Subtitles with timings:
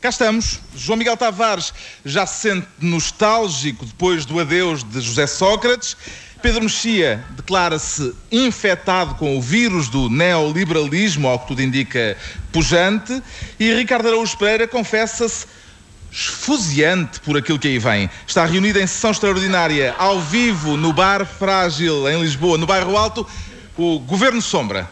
[0.00, 0.60] Cá estamos.
[0.76, 1.74] João Miguel Tavares
[2.04, 5.96] já se sente nostálgico depois do adeus de José Sócrates.
[6.40, 12.16] Pedro Mexia declara-se infectado com o vírus do neoliberalismo, ao que tudo indica
[12.52, 13.20] pujante.
[13.58, 15.46] E Ricardo Araújo Pereira confessa-se
[16.12, 18.08] esfuziante por aquilo que aí vem.
[18.24, 23.26] Está reunido em sessão extraordinária, ao vivo, no Bar Frágil, em Lisboa, no Bairro Alto,
[23.76, 24.88] o Governo Sombra.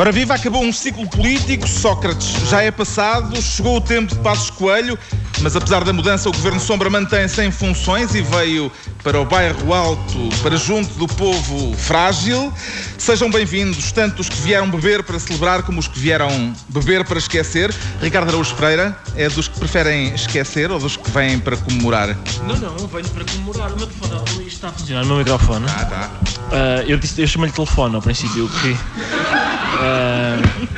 [0.00, 2.48] Ora viva, acabou um ciclo político, Sócrates.
[2.48, 4.96] Já é passado, chegou o tempo de Passos Coelho,
[5.42, 8.70] mas apesar da mudança o Governo Sombra mantém-se em funções e veio
[9.02, 12.52] para o bairro alto, para junto do povo frágil.
[12.96, 17.18] Sejam bem-vindos, tanto os que vieram beber para celebrar como os que vieram beber para
[17.18, 17.74] esquecer.
[18.00, 22.16] Ricardo Araújo Pereira é dos que preferem esquecer ou dos que vêm para comemorar?
[22.46, 23.72] Não, não, eu venho para comemorar.
[23.72, 25.66] O meu telefone está a funcionar, o meu microfone.
[25.68, 26.10] Ah, tá.
[26.48, 28.78] Uh, eu, disse, eu chamei-lhe telefone ao princípio, que uh,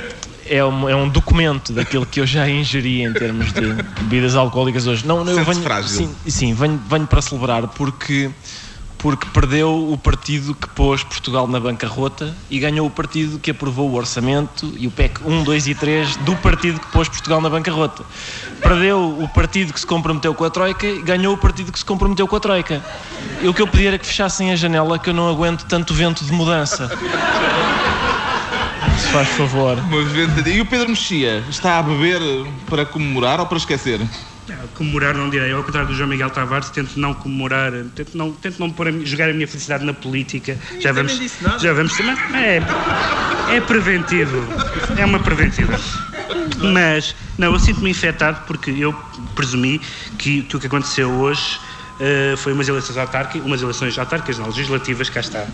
[0.50, 4.84] é, um, é um documento daquilo que eu já ingeri em termos de bebidas alcoólicas
[4.84, 5.06] hoje.
[5.06, 5.88] Não, não eu venho, frágil?
[5.88, 8.28] Sim, sim venho, venho para celebrar porque,
[8.98, 13.90] porque perdeu o partido que pôs Portugal na bancarrota e ganhou o partido que aprovou
[13.90, 17.48] o orçamento e o PEC 1, 2 e 3 do partido que pôs Portugal na
[17.48, 18.02] bancarrota.
[18.60, 21.84] Perdeu o partido que se comprometeu com a Troika e ganhou o partido que se
[21.84, 22.84] comprometeu com a Troika.
[23.40, 25.94] E o que eu pedi era que fechassem a janela que eu não aguento tanto
[25.94, 26.90] vento de mudança.
[29.10, 29.76] Se faz favor.
[30.46, 32.20] E o Pedro Mexia está a beber
[32.68, 33.98] para comemorar ou para esquecer?
[33.98, 38.30] Não, Comemorar não direi, ao contrário do João Miguel Tavares, tento não comemorar, tento não,
[38.30, 40.56] tento não pôr a jogar a minha felicidade na política.
[40.78, 41.18] Já vamos,
[41.58, 42.16] já vamos também.
[42.34, 42.62] É,
[43.56, 44.46] é preventivo,
[44.96, 45.76] é uma preventiva.
[46.72, 48.92] Mas, não, eu sinto-me infectado porque eu
[49.34, 49.80] presumi
[50.18, 51.58] que, que o que aconteceu hoje
[52.00, 55.46] eh, foi umas eleições autárquicas, umas eleições autárquicas, não, legislativas, cá está.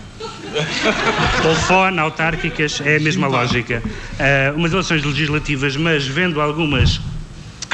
[1.41, 3.83] Telefone, autárquicas, é a mesma lógica.
[4.19, 6.99] Eh, umas eleições legislativas, mas vendo algumas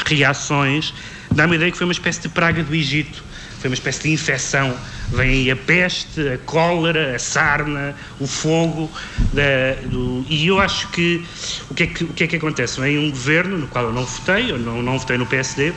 [0.06, 0.94] reações,
[1.32, 3.24] dá-me a ideia que foi uma espécie de praga do Egito.
[3.60, 4.76] Foi uma espécie de infecção.
[5.10, 8.92] Vem aí a peste, a cólera, a sarna, o fogo.
[9.32, 11.24] da- do- e eu acho que
[11.72, 12.80] o que, é que o que é que acontece?
[12.80, 15.74] Vem um governo no qual eu não votei, eu não, não votei no PSD,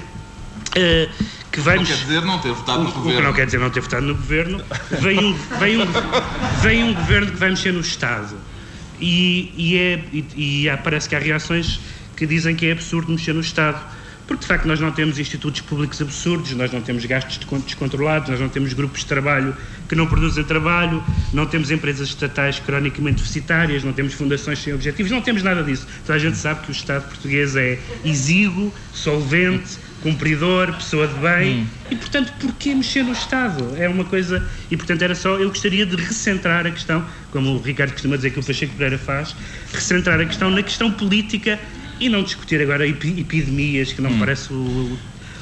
[0.75, 1.09] eh,
[1.57, 3.23] que vai Não quer dizer não ter votado no o, o que governo.
[3.23, 4.63] não quer dizer não ter votado no governo,
[5.01, 5.87] vem um, vem um,
[6.63, 8.37] vem um governo que vai mexer no Estado.
[9.01, 11.81] E, e, é, e, e há- parece que há reações
[12.15, 13.97] que dizem que é absurdo mexer no Estado.
[14.27, 18.29] Porque, de facto, nós não temos institutos públicos absurdos, nós não temos gastos descon- descontrolados,
[18.29, 19.57] nós não temos grupos de trabalho
[19.89, 21.03] que não produzem trabalho,
[21.33, 25.87] não temos empresas estatais cronicamente deficitárias, não temos fundações sem objetivos, não temos nada disso.
[26.05, 29.79] Toda a gente sabe que o Estado português é exíguo, solvente,
[30.11, 33.75] cumpridor, pessoa de bem, e portanto, porquê mexer no Estado?
[33.77, 34.47] É uma coisa.
[34.71, 35.31] E portanto, era só.
[35.37, 38.99] Eu gostaria de recentrar a questão, como o Ricardo costuma dizer que o Pacheco Pereira
[38.99, 39.35] faz,
[39.73, 41.59] recentrar a questão na questão política
[41.99, 44.99] e não discutir agora epi- epidemias, que não me parece o,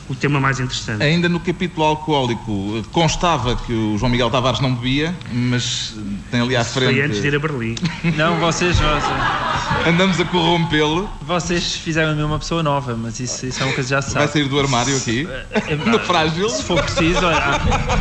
[0.09, 1.03] o tema mais interessante.
[1.03, 5.95] Ainda no capítulo alcoólico, constava que o João Miguel Tavares não bebia, mas
[6.31, 6.93] tem ali à frente.
[6.95, 7.75] Foi antes de ir a Berlim.
[8.17, 9.54] Não, vocês, vocês,
[9.87, 11.09] Andamos a corrompê-lo.
[11.23, 14.23] vocês fizeram-me uma pessoa nova, mas isso, isso é uma coisa que já se Vai
[14.27, 14.33] sabe.
[14.33, 15.29] sair do armário aqui.
[15.53, 16.49] É- No frágil.
[16.49, 17.21] Se for preciso,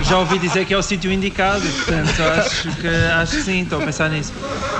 [0.03, 3.81] já ouvi dizer que é o sítio indicado, portanto acho que, acho que sim, estou
[3.81, 4.31] a pensar nisso.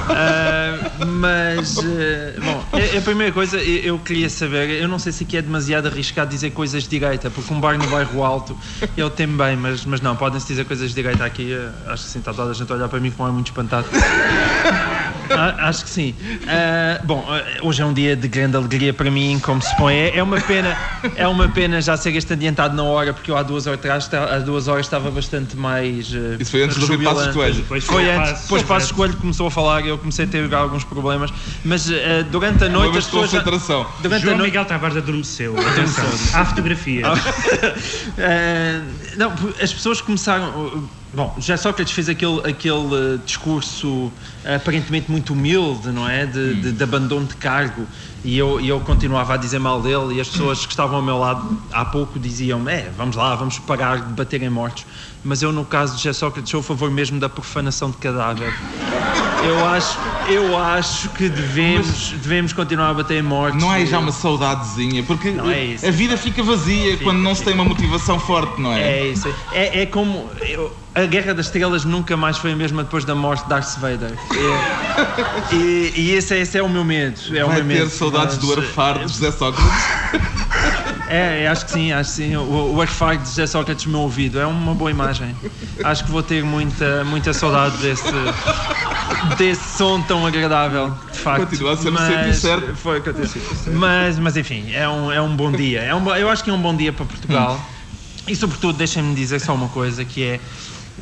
[0.09, 5.11] Ah, mas, eh, bom, a, a primeira coisa eu, eu queria saber, eu não sei
[5.11, 8.57] se aqui é demasiado arriscado dizer coisas de direita, porque um bar no bairro alto
[8.97, 11.53] ele tem bem, mas, mas não, podem-se dizer coisas de direita aqui,
[11.87, 13.87] acho que sim, está toda a gente a olhar para mim como é muito espantado.
[15.29, 16.15] Ah, acho que sim.
[16.47, 19.95] Ah, bom, ah, hoje é um dia de grande alegria para mim, como se põe.
[19.95, 20.77] É, é uma pena,
[21.15, 24.09] é uma pena já ser este adiantado na hora, porque eu há duas horas atrás,
[24.13, 26.11] há duas horas estava bastante mais.
[26.13, 27.33] ah, Isso foi antes do Rui Passos.
[27.33, 27.55] Coelho.
[27.55, 28.91] Depois Foi a antes, Passos, depois Passos.
[28.91, 31.31] Coelho começou a falar e eu comecei a ter alguns problemas,
[31.63, 33.31] mas ah, durante a Uma noite as de pessoas.
[33.31, 33.87] já- concentração.
[34.01, 34.49] Durante a João noite.
[34.51, 35.55] Miguel Tavares adormeceu.
[35.67, 36.05] Atenção.
[36.33, 37.07] Há fotografias.
[38.17, 38.81] Eh,
[39.17, 40.89] não, as pessoas começaram.
[41.15, 44.11] Bom, já Sócrates fez aquele, aquele uh, discurso
[44.43, 46.25] aparentemente muito humilde, não é?
[46.25, 47.87] De, de- de abandono de cargo.
[48.23, 51.19] E eu, eu continuava a dizer mal dele, e as pessoas que estavam ao meu
[51.19, 54.87] lado há pouco diziam: É, vamos lá, vamos parar de bater em mortos.
[55.23, 58.53] Mas eu, no caso de José Sócrates, sou a favor mesmo da profanação de cadáver.
[59.45, 59.97] Eu acho,
[60.29, 63.61] eu acho que devemos, devemos continuar a bater em mortos.
[63.61, 65.85] Não aí já uma saudadezinha, porque é isso.
[65.85, 68.81] a vida fica vazia quando não se tem uma motivação forte, não é?
[68.99, 69.33] É isso.
[69.51, 70.29] É, é como.
[70.41, 73.77] eu- a Guerra das Estrelas nunca mais foi a mesma depois da morte de Darth
[73.79, 74.11] Vader.
[75.51, 77.19] É- e e esse, é- esse é o meu medo.
[77.35, 77.89] É o Vai meu medo.
[77.89, 79.73] ter saudades Mas, do arfar de José Sócrates.
[81.13, 82.35] É, acho que sim, acho que sim.
[82.35, 85.35] O, o Airfire de José Sócrates no meu ouvido é uma boa imagem.
[85.83, 88.03] Acho que vou ter muita, muita saudade desse,
[89.37, 91.49] desse som tão agradável, de facto.
[91.49, 92.75] Continua a ser no sítio certo.
[92.75, 93.29] Foi, continua
[93.73, 95.81] mas, mas enfim, é um, é um bom dia.
[95.81, 97.63] É um, eu acho que é um bom dia para Portugal.
[98.27, 100.39] E sobretudo, deixem-me dizer só uma coisa, que é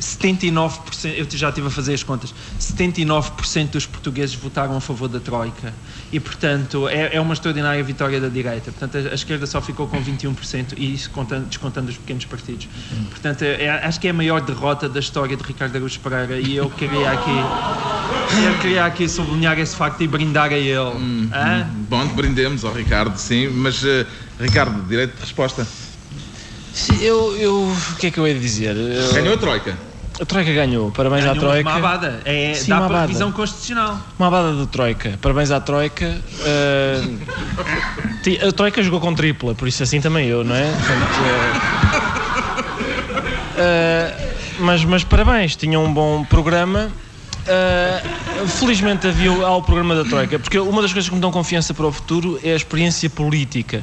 [0.00, 5.20] 79%, eu já estive a fazer as contas, 79% dos portugueses votaram a favor da
[5.20, 5.72] Troika
[6.10, 8.72] e, portanto, é, é uma extraordinária vitória da direita.
[8.72, 12.68] Portanto, a, a, esquerda só ficou com 21% e isso contando, descontando os pequenos partidos.
[13.10, 16.56] Portanto, é, acho que é a maior derrota da história de Ricardo Araújo Pereira e
[16.56, 20.78] eu queria aqui, eu queria aqui sublinhar esse facto e brindar a ele.
[20.78, 24.06] Hum, hum, bom, brindemos ao Ricardo, sim, mas, uh,
[24.40, 25.66] Ricardo, direito de resposta.
[27.00, 28.76] Eu, eu, o que é que eu ia dizer?
[28.76, 29.12] Eu...
[29.12, 29.76] Ganhou a Troika.
[30.20, 31.68] A Troika ganhou, parabéns ganhou à Troika.
[31.68, 33.98] Uma abada, é, Sim, dá uma para revisão constitucional.
[34.18, 36.20] Uma abada de Troika, parabéns à Troika.
[38.24, 40.66] Uh, a Troika jogou com tripla, por isso assim também eu, não é?
[43.58, 46.90] uh, mas, mas parabéns, tinha um bom programa.
[47.42, 51.74] Uh, felizmente havia ao programa da Troika, porque uma das coisas que me dão confiança
[51.74, 53.82] para o futuro é a experiência política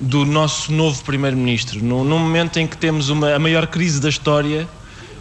[0.00, 1.84] do nosso novo Primeiro-Ministro.
[1.84, 4.66] No, no, momento em que temos uma, a maior crise da história,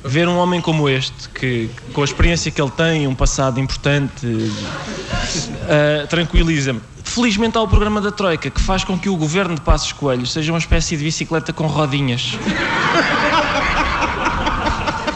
[0.03, 4.25] ver um homem como este, que com a experiência que ele tem, um passado importante,
[4.25, 6.79] uh, tranquiliza-me.
[7.03, 10.25] Felizmente há o programa da Troika, que faz com que o governo de Passos Coelho
[10.25, 12.37] seja uma espécie de bicicleta com rodinhas.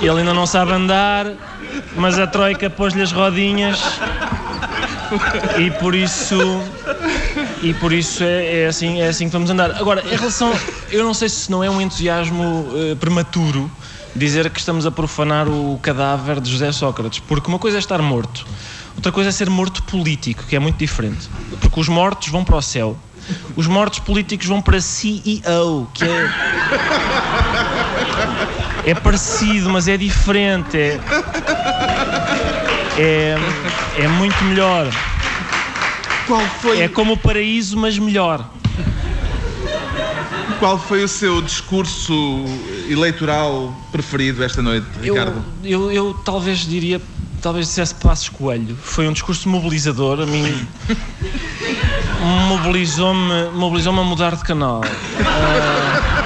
[0.02, 1.28] Ele ainda não sabe andar,
[1.96, 3.80] mas a Troika pôs-lhe as rodinhas
[5.58, 6.36] e por isso
[7.64, 9.72] e por isso é, é, assim, é assim que vamos andar.
[9.72, 10.54] Agora, em relação,
[10.92, 13.72] eu não sei se não é um entusiasmo uh, prematuro
[14.14, 18.02] dizer que estamos a profanar o cadáver de José Sócrates, porque uma coisa é estar
[18.02, 18.46] morto,
[18.96, 21.30] outra coisa é ser morto político, que é muito diferente.
[21.62, 22.98] Porque os mortos vão para o céu,
[23.56, 26.30] os mortos políticos vão para CEO, que é.
[28.86, 30.78] É parecido, mas é diferente.
[30.78, 31.00] É,
[32.98, 33.38] é,
[34.04, 34.92] é muito melhor.
[36.28, 36.82] Qual foi?
[36.82, 38.50] É como o paraíso, mas melhor.
[40.60, 42.46] Qual foi o seu discurso
[42.90, 45.44] eleitoral preferido esta noite, Ricardo?
[45.64, 47.02] Eu, eu, eu talvez diria,
[47.42, 48.76] talvez dissesse Passos Coelho.
[48.82, 50.22] Foi um discurso mobilizador.
[50.22, 50.66] A mim
[52.48, 54.82] mobilizou-me mobilizou a mudar de canal.
[54.82, 56.24] Uh,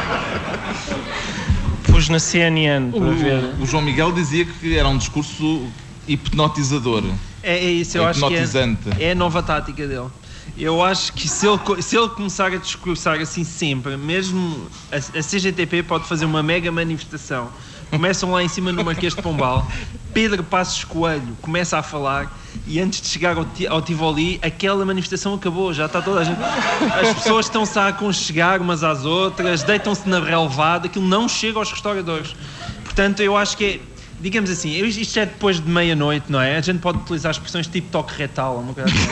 [1.91, 3.43] pus na CNN para o, ver.
[3.59, 5.65] O João Miguel dizia que era um discurso
[6.07, 7.03] hipnotizador.
[7.47, 10.09] É, é isso, eu acho que é, é a nova tática dele.
[10.57, 15.23] Eu acho que se ele, se ele começar a discursar assim sempre, mesmo a, a
[15.23, 17.49] CGTP pode fazer uma mega manifestação.
[17.89, 19.65] Começam lá em cima no Marquês de Pombal,
[20.13, 25.33] Pedro Passos Coelho começa a falar e antes de chegar ao, ao Tivoli, aquela manifestação
[25.35, 26.41] acabou, já está toda a gente.
[26.41, 31.71] As pessoas estão-se a aconchegar umas às outras, deitam-se na relevada, aquilo não chega aos
[31.71, 32.35] restauradores.
[32.83, 36.57] Portanto, eu acho que é digamos assim, isto é depois de meia-noite, não é?
[36.57, 39.07] A gente pode utilizar expressões tipo toque retal, uma coisa assim.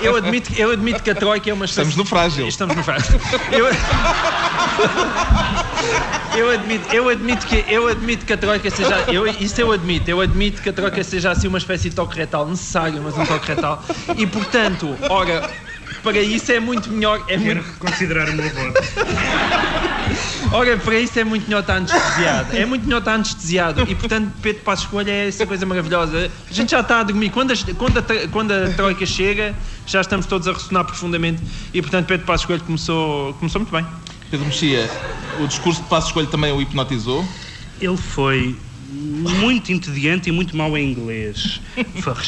[0.02, 1.88] eu, admito, eu admito que a Troika é uma espécie...
[1.88, 2.46] Estamos no frágil.
[2.46, 3.20] Estamos no frágil.
[3.50, 3.66] Eu...
[6.36, 10.10] eu admito, eu admito que eu admito que a troika seja, eu, isso eu admito,
[10.10, 13.24] eu admito que a troika seja assim uma espécie de toque retal necessário, mas um
[13.26, 13.84] toque retal.
[14.16, 15.50] E portanto, ora,
[16.02, 17.22] para isso é muito melhor.
[17.28, 17.62] É Quero muito...
[17.62, 18.82] reconsiderar o meu voto.
[20.52, 22.56] Ora, para isso é muito melhor estar anestesiado.
[22.56, 23.84] É muito melhor estar anestesiado.
[23.88, 26.30] E portanto, Pedro Passos Coelho é essa coisa maravilhosa.
[26.50, 27.30] A gente já está a dormir.
[27.30, 29.54] Quando a, quando a, quando a Troika chega,
[29.86, 31.42] já estamos todos a ressonar profundamente.
[31.72, 33.86] E portanto, Pedro Passos Coelho começou, começou muito bem.
[34.30, 34.90] Pedro Mexia,
[35.40, 37.26] o discurso de Passos Coelho também o hipnotizou?
[37.80, 38.56] Ele foi
[38.92, 41.60] muito entediante e muito mau em inglês.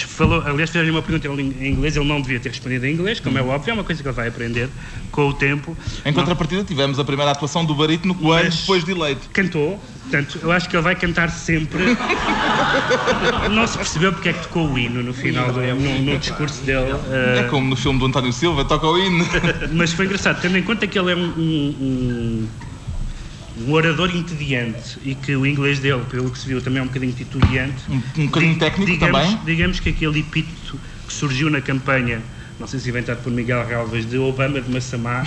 [0.09, 3.37] Falou, aliás, fizeram-lhe uma pergunta em inglês, ele não devia ter respondido em inglês, como
[3.39, 4.69] é óbvio, é uma coisa que ele vai aprender
[5.11, 5.77] com o tempo.
[6.05, 6.67] Em contrapartida, não.
[6.67, 9.29] tivemos a primeira atuação do Barito no Coelho depois de eleito.
[9.33, 11.83] Cantou, portanto, eu acho que ele vai cantar sempre.
[13.53, 16.63] não se percebeu porque é que tocou o hino no final, do, no, no, discurso
[16.63, 16.91] dele.
[17.37, 17.51] É uh...
[17.51, 19.27] como no filme do António Silva, toca o hino.
[19.73, 22.49] Mas foi engraçado, tendo em conta que ele é um, um, um
[23.57, 26.87] um orador entediante e que o inglês dele, pelo que se viu, também é um
[26.87, 27.85] bocadinho titubeante.
[27.89, 29.41] Um, um bocadinho técnico digamos, também?
[29.45, 32.21] Digamos que aquele epíteto que surgiu na campanha
[32.59, 35.25] não sei se inventado por Miguel Galvez, de Obama de Massamá,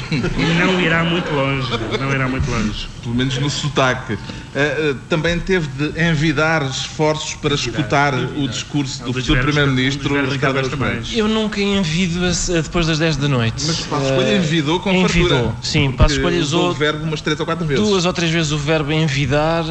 [0.58, 1.70] não irá muito longe.
[2.00, 2.88] Não irá muito longe.
[3.04, 4.14] Pelo menos no sotaque.
[4.14, 8.40] Uh, uh, também teve de envidar esforços para envidar, escutar envidar.
[8.40, 10.78] o discurso do futuro Primeiro-Ministro Ricardo Araújo
[11.14, 12.22] Eu nunca envido
[12.64, 13.64] depois das 10 da noite.
[13.68, 15.56] Mas Passos Coelho envidou com envidou, fartura.
[15.62, 17.84] Sim, Passos Coelho usou o verbo umas 3 ou 4 vezes.
[17.84, 19.66] Duas ou três vezes o verbo envidar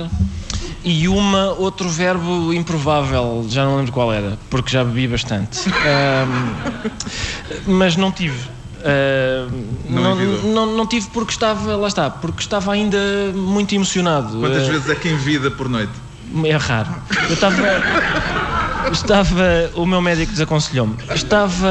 [0.86, 5.60] e uma, outro verbo improvável, já não lembro qual era, porque já bebi bastante.
[7.66, 8.38] Um, mas não tive.
[8.78, 9.50] Uh,
[9.88, 12.98] Não não, não, não tive porque estava, lá está, porque estava ainda
[13.34, 14.38] muito emocionado.
[14.38, 15.92] Quantas Uh, vezes é que envida por noite?
[16.44, 16.94] É raro.
[17.28, 17.56] Eu estava.
[18.92, 20.96] Estava, o meu médico desaconselhou-me.
[21.14, 21.68] Estava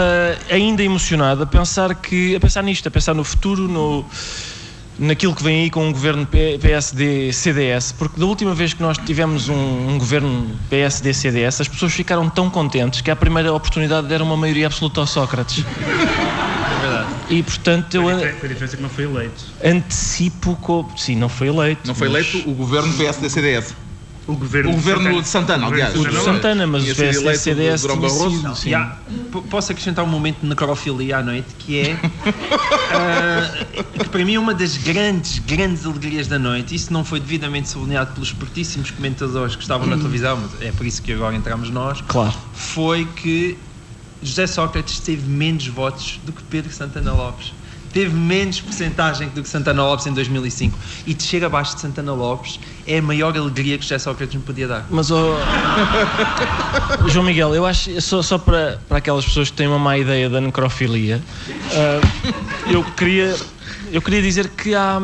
[0.50, 4.06] ainda emocionado a pensar que, a pensar nisto, a pensar no futuro, no,
[4.98, 9.50] naquilo que vem aí com um governo PSD-CDS, porque da última vez que nós tivemos
[9.50, 14.38] um, um governo PSD-CDS, as pessoas ficaram tão contentes que à primeira oportunidade deram uma
[14.38, 15.64] maioria absoluta ao Sócrates.
[15.66, 17.10] É verdade.
[17.30, 19.44] E portanto eu Foi a diferença- diferença que não foi eleito.
[19.64, 20.56] antecipo.
[20.62, 20.90] Co...
[20.98, 21.82] Sim, não foi eleito.
[21.88, 23.76] Não foi mas- eleito o governo PSD-CDS.
[24.28, 25.94] O governo, O governo de Santana, O governo aliás.
[25.94, 26.66] de O de Santana.
[26.68, 28.56] Mas o PSD eleito CDS tinha Barroso.
[28.56, 28.70] sido.
[28.70, 28.98] E há-
[29.52, 32.00] posso acrescentar um momento de necrofilia à noite que é
[32.92, 33.66] ah,
[34.04, 36.74] que para mim é uma das grandes, grandes alegrias da noite.
[36.74, 40.86] Isso não foi devidamente sublinhado pelos espertíssimos comentadores que estavam na televisão, mas é por
[40.86, 42.02] isso que agora entramos nós.
[42.08, 42.34] Claro.
[42.54, 43.58] Foi que
[44.24, 47.54] José Sócrates teve menos votos do que Pedro Santana Lopes.
[47.96, 50.78] Teve menos porcentagem do que Santana Lopes em 2005.
[51.08, 54.68] E descer abaixo de Santana Lopes é a maior alegria que José Sócrates me podia
[54.68, 54.86] dar.
[54.90, 55.40] Mas, ó,
[57.08, 60.30] João Miguel, eu acho, só, só para, para aquelas pessoas que têm uma má ideia
[60.30, 61.24] da necrofilia,
[61.72, 62.02] ah,
[62.70, 63.34] eu, queria,
[63.90, 65.02] eu queria dizer que há,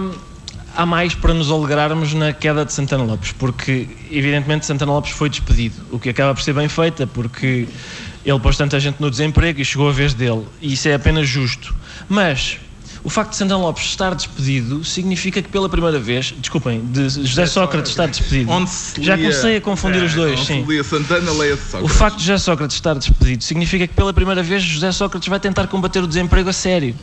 [0.75, 5.29] há mais para nos alegrarmos na queda de Santana Lopes, porque, evidentemente, Santana Lopes foi
[5.29, 7.69] despedido, o que acaba por ser bem feita, porque
[8.25, 11.25] ele pôs tanta gente no desemprego e chegou a vez dele, e isso é apenas
[11.25, 11.73] justo.
[12.09, 12.59] Mas.
[13.03, 17.47] O facto de Santana Lopes estar despedido significa que pela primeira vez, desculpem, de José
[17.47, 18.51] Sócrates estar despedido.
[18.51, 20.63] Onde se Já comecei a confundir os dois, sim.
[20.67, 21.97] lia Santana, leia-se O Sócrates.
[21.97, 25.65] facto de José Sócrates estar despedido significa que pela primeira vez José Sócrates vai tentar
[25.67, 26.93] combater o desemprego a sério.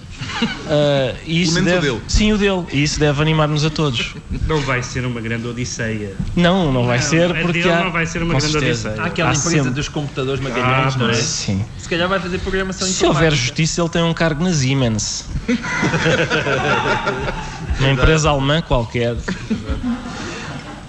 [0.69, 2.01] Ah, e isso o deve, dele.
[2.07, 2.65] Sim, o dele.
[2.73, 4.15] E isso deve animar-nos a todos.
[4.47, 6.15] Não vai ser uma grande odisseia.
[6.37, 7.85] Não, não vai Não, ser porque há...
[7.85, 8.89] não vai ser uma grande certeza.
[8.91, 9.05] odisseia.
[9.05, 9.71] Há aquela Há empresa sempre.
[9.73, 11.15] dos computadores magalhães, Ah, não é?
[11.15, 11.65] Sim.
[11.89, 15.25] Se calhar vai fazer programação Se houver justiça, ele tem um cargo na Siemens.
[17.81, 19.17] Uma empresa alemã qualquer.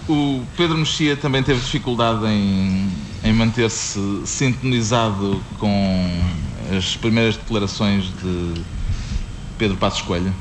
[0.10, 2.89] O Pedro Mexia também teve dificuldade em,
[3.24, 6.22] em manter-se sintonizado com
[6.77, 8.56] as primeiras declarações de
[9.58, 10.34] Pedro Passos Coelho.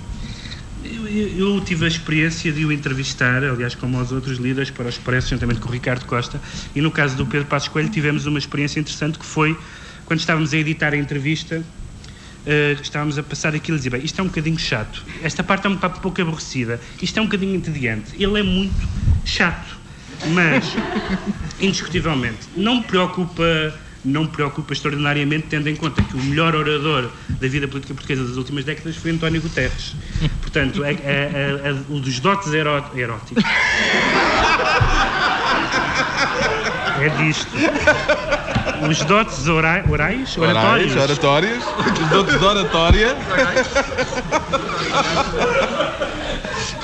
[0.82, 4.86] Eu, eu- eu tive a experiência de o entrevistar, aliás, como aos outros líderes para
[4.86, 6.40] o Expresso, juntamente com o Ricardo Costa,
[6.74, 9.56] e no caso do Pedro Passos Coelho tivemos uma experiência interessante que foi
[10.08, 11.62] quando estávamos a editar a entrevista,
[12.46, 15.66] eh, estávamos a passar aquilo e dizer, bem, isto é um bocadinho chato, esta parte
[15.66, 18.88] é um pouco aborrecida, isto é um bocadinho entediante, ele é muito
[19.26, 19.76] chato,
[20.28, 20.64] mas,
[21.60, 23.44] indiscutivelmente, não me preocupa
[24.02, 28.24] não me preocupa extraordinariamente, tendo em conta que o melhor orador da vida política portuguesa
[28.26, 29.94] das últimas décadas foi António Guterres.
[30.40, 33.44] Portanto, a- a- a- a- o dos dotes eró- eróticos.
[37.00, 37.52] É disto.
[38.88, 41.64] Os dotes ora- orais, oratórios, Oratórios.
[42.02, 43.16] Os dotes de oratória.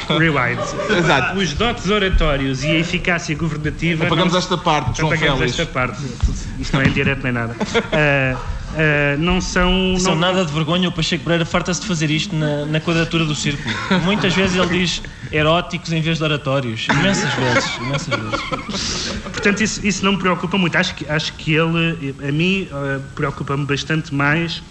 [0.08, 0.58] rewind.
[0.98, 1.38] Exato.
[1.38, 4.06] Os dotes oratórios e a eficácia governativa.
[4.06, 5.58] Apagamos não- esta parte, João apagamos Félix.
[5.60, 6.02] esta parte.
[6.58, 7.54] Isto não é em direto nem nada.
[7.92, 8.36] Ah,
[8.76, 9.96] ah, não são.
[9.98, 13.24] São não- nada de vergonha, o Pacheco Pereira farta-se de fazer isto na, na quadratura
[13.24, 13.74] do círculo.
[14.02, 16.86] Muitas vezes ele diz eróticos em vez de oratórios.
[16.90, 19.12] Imensas vezes, imensas vezes.
[19.22, 20.76] Portanto, isso, isso não me preocupa muito.
[20.76, 24.62] Acho que, acho que ele, a mim, eh, preocupa-me bastante mais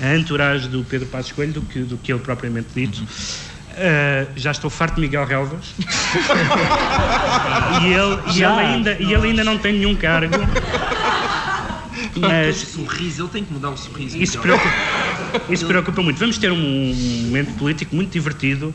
[0.00, 3.02] a entourage do Pedro Passos Coelho do que, do que ele propriamente dito.
[3.74, 5.74] Eh, já estou farto de Miguel Relvas.
[7.82, 10.34] e ele, e ele ainda, e ele ainda não tem nenhum cargo.
[12.20, 14.16] Mas sorriso, ele tem que mudar o sorriso.
[14.18, 14.70] isso preocupa,
[15.48, 16.18] isso preocupa muito.
[16.18, 16.94] Vamos ter um,
[17.26, 18.74] momento político muito divertido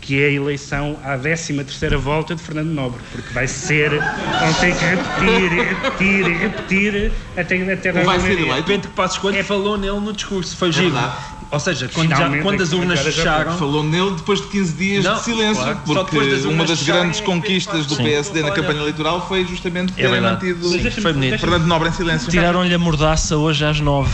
[0.00, 4.54] que é a eleição à 13 terceira volta de Fernando Nobre, porque vai ser, vão
[4.54, 8.64] ter que repetir, repetir, repetir até, até dar Vai ser eleito?
[8.64, 10.90] Pedro Passos Coelho falou nele no discurso, foi giro.
[10.90, 11.41] verdade.
[11.52, 15.14] Ou seja, quando, já- quando as urnas fecharam, Falou nele depois de 15 dias Não,
[15.16, 15.80] de silêncio, claro.
[15.84, 18.04] Porque das uma das grandes é conquistas do Sim.
[18.04, 20.46] PSD na campanha eleitoral foi justamente É terem verdade.
[20.46, 21.38] mantido Foi bonito.
[21.38, 22.30] Fernando Nobre em silêncio.
[22.30, 24.10] Tiraram-lhe a mordaça hoje às nove.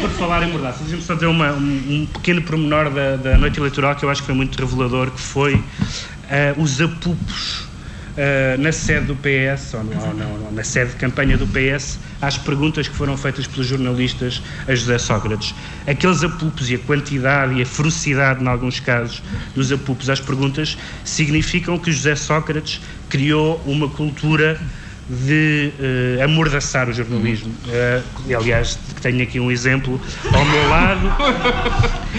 [0.00, 1.58] Por falar em mordaça, deixa-me só dizer uma- um,
[2.02, 5.20] um pequeno pormenor da, da noite eleitoral que eu acho que foi muito revelador, que
[5.20, 5.60] foi
[6.28, 7.64] eh, os apupos
[8.16, 12.36] eh, na sede do PS, ou, não, ou na sede de campanha do PS, às
[12.36, 15.54] perguntas que foram feitas pelos jornalistas a José Sócrates.
[15.86, 19.22] Aqueles apupos e a quantidade e a ferocidade, em alguns casos,
[19.54, 24.60] dos apupos às perguntas, significam que José Sócrates criou uma cultura
[25.10, 27.52] de eh, amordaçar o jornalismo.
[27.68, 28.00] Eh,
[28.36, 30.00] aliás, tenho aqui um exemplo
[30.32, 31.10] ao meu lado.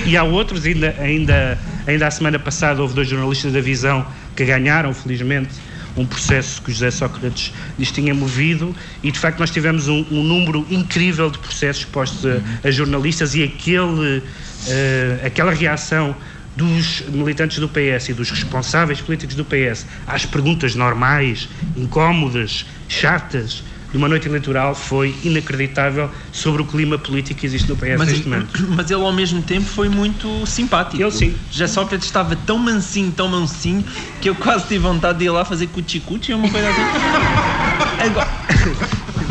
[0.06, 1.58] E há outros, ainda, ainda,
[1.88, 4.06] ainda a semana passada houve dois jornalistas da Visão
[4.36, 5.50] que ganharam, felizmente,
[5.96, 10.06] um processo que o José Sócrates lhes tinha movido e de facto nós tivemos um,
[10.12, 16.16] um número incrível de processos postos a, a jornalistas e aquele, uh, aquela reação
[16.56, 23.64] dos militantes do PS e dos responsáveis políticos do PS às perguntas normais, incómodas, chatas
[23.92, 28.08] de uma noite eleitoral foi inacreditável sobre o clima político que existe no PS mas,
[28.08, 28.68] neste momento.
[28.76, 31.02] Mas ele ao mesmo tempo foi muito simpático.
[31.02, 31.36] Ele sim.
[31.50, 33.84] Já Sócrates estava tão mansinho, tão mansinho,
[34.22, 36.82] que eu quase tive vontade de ir lá fazer cuchi-cuchi ou uma coisa assim.
[38.00, 38.28] Agora,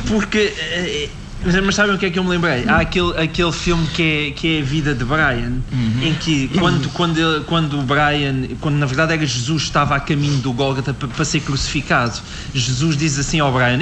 [0.07, 1.09] porque eh,
[1.45, 2.65] mas, mas sabem o que é que eu me lembrei?
[2.69, 6.03] Há aquele, aquele filme que é, que é a vida de Brian, uhum.
[6.03, 10.01] em que quando, quando, ele, quando o Brian, quando na verdade era Jesus, estava a
[10.01, 12.21] caminho do Gólgota para, ser crucificado,
[12.53, 13.79] Jesus diz assim ao Brian: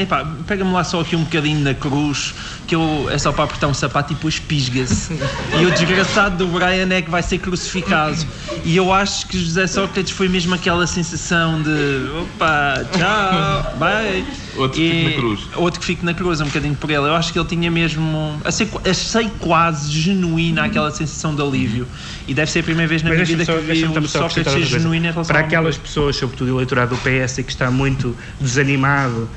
[0.46, 2.34] pega-me lá só aqui um bocadinho na cruz,
[2.66, 5.18] que eu, é só para apertar um sapato e depois pisga-se.
[5.60, 8.16] E o desgraçado do Brian é que vai ser crucificado.
[8.64, 14.47] E eu acho que José Sócrates foi mesmo aquela sensação de opa, tchau, bye.
[14.58, 15.40] Outro que fique na cruz.
[15.56, 17.00] Outro que fique na cruz, um bocadinho por ele.
[17.00, 18.40] Eu acho que ele tinha mesmo.
[18.44, 18.68] Achei
[19.38, 21.86] quase genuína aquela sensação de alívio.
[22.26, 25.06] E deve ser a primeira vez na minha vida que vi o Sócrates ser genuíno
[25.06, 29.28] em relação Para aquelas pessoas, sobretudo o eleitorado do PS, que está muito desanimado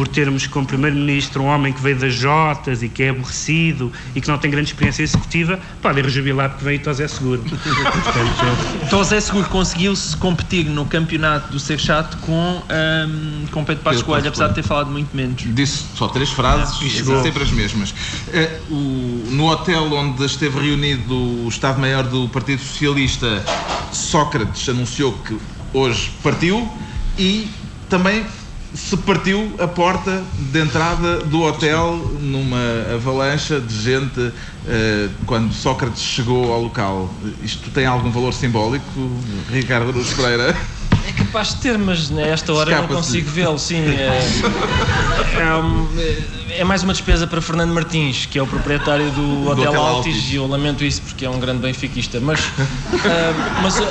[0.00, 4.20] por termos como primeiro-ministro um homem que veio das Jotas e que é aborrecido e
[4.22, 7.42] que não tem grande experiência executiva, podem rejubilar porque veio Tosé Seguro.
[7.42, 14.02] Portanto, Tosé Seguro conseguiu-se competir no campeonato do Ser Chato com, um, com Pedro Passos
[14.02, 15.42] Coelho, apesar de ter falado muito menos.
[15.54, 17.90] Disse só três frases, é, sempre as mesmas.
[17.90, 21.14] Uh, o, no hotel onde esteve reunido
[21.44, 23.44] o Estado-Maior do Partido Socialista,
[23.92, 25.36] Sócrates anunciou que
[25.74, 26.66] hoje partiu
[27.18, 27.50] e
[27.90, 28.24] também
[28.74, 34.32] se partiu a porta de entrada do hotel numa avalanche de gente uh,
[35.26, 37.12] quando Sócrates chegou ao local.
[37.42, 38.84] Isto tem algum valor simbólico,
[39.50, 40.56] Ricardo Luz Pereira?
[41.06, 43.78] É capaz de ter, mas nesta hora eu não consigo vê-lo, sim.
[43.78, 44.20] É,
[46.52, 49.70] é, é, mais uma despesa para Fernando Martins, que é o proprietário do, do Hotel,
[49.70, 52.20] Hotel Altis, Altis, e eu lamento isso porque é um grande benfiquista.
[52.20, 52.50] Mas, uh,
[53.62, 53.86] mas uh,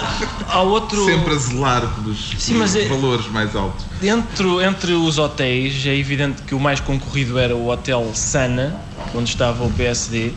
[0.50, 1.06] há outro.
[1.06, 3.86] Sempre a zelar pelos, sim, pelos é, valores mais altos.
[4.02, 8.76] Entre, entre os hotéis, é evidente que o mais concorrido era o Hotel Sana,
[9.14, 10.32] onde estava o PSD.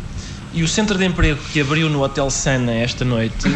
[0.55, 3.53] E o centro de emprego que abriu no Hotel Sana esta noite uh,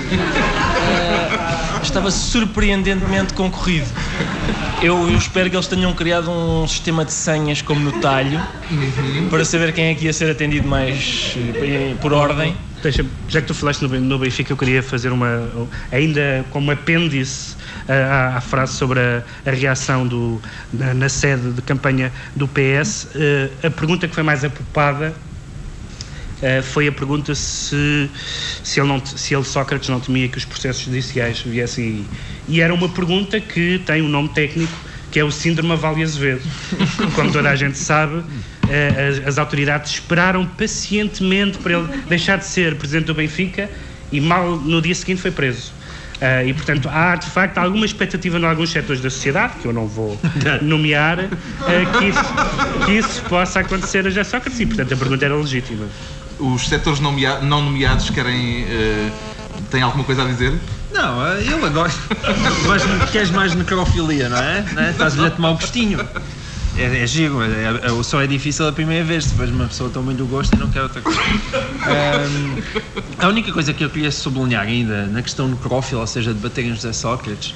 [1.82, 3.86] estava surpreendentemente concorrido.
[4.80, 9.28] Eu, eu, espero que eles tenham criado um sistema de senhas como no talho uhum.
[9.28, 12.54] para saber quem é que ia ser atendido mais eh, por ordem.
[12.86, 15.50] Deixa, já que tu falaste no, no Benfica, eu queria fazer uma.
[15.90, 17.56] ainda como apêndice
[17.88, 20.40] à, à frase sobre a, a reação do,
[20.72, 23.06] na, na, sede de campanha do PS.
[23.06, 25.14] Uh, eh, a pergunta que foi mais apopada
[26.36, 28.10] Uh, foi a pergunta se,
[28.62, 32.06] se, ele não, se ele, Sócrates, não temia que os processos judiciais viessem aí.
[32.46, 34.74] E era uma pergunta que tem um nome técnico,
[35.10, 36.42] que é o síndrome Vale Azevedo.
[37.14, 38.22] Como toda a gente sabe,
[39.08, 43.70] as, as, autoridades esperaram pacientemente para ele deixar de ser presidente do Benfica
[44.10, 45.72] e mal no dia seguinte foi preso.
[46.16, 49.72] Uh, e, portanto, há de facto alguma expectativa em alguns setores da sociedade, que eu
[49.72, 50.18] não vou
[50.62, 54.58] nomear, uh, que, isso, que, isso, possa acontecer a José Sócrates.
[54.58, 55.86] E, portanto, a pergunta era legítima
[56.38, 58.64] os setores não nomeados querem.
[58.64, 59.12] Uh,
[59.70, 60.54] têm alguma coisa a dizer?
[60.92, 61.90] Não, eh, ele agora.
[62.66, 64.64] Mas queres mais necrofilia, não é?
[64.72, 64.90] Não é?
[64.90, 65.98] Estás-lhe a tomar o gostinho.
[66.78, 70.06] É, é giro, é, é, só é difícil a primeira vez, depois uma pessoa toma
[70.06, 71.20] muito gosto e não quer outra coisa.
[71.86, 76.40] Um, a única coisa que eu queria sublinhar ainda na questão necrófila, ou seja, de
[76.40, 77.54] baterem José Sócrates,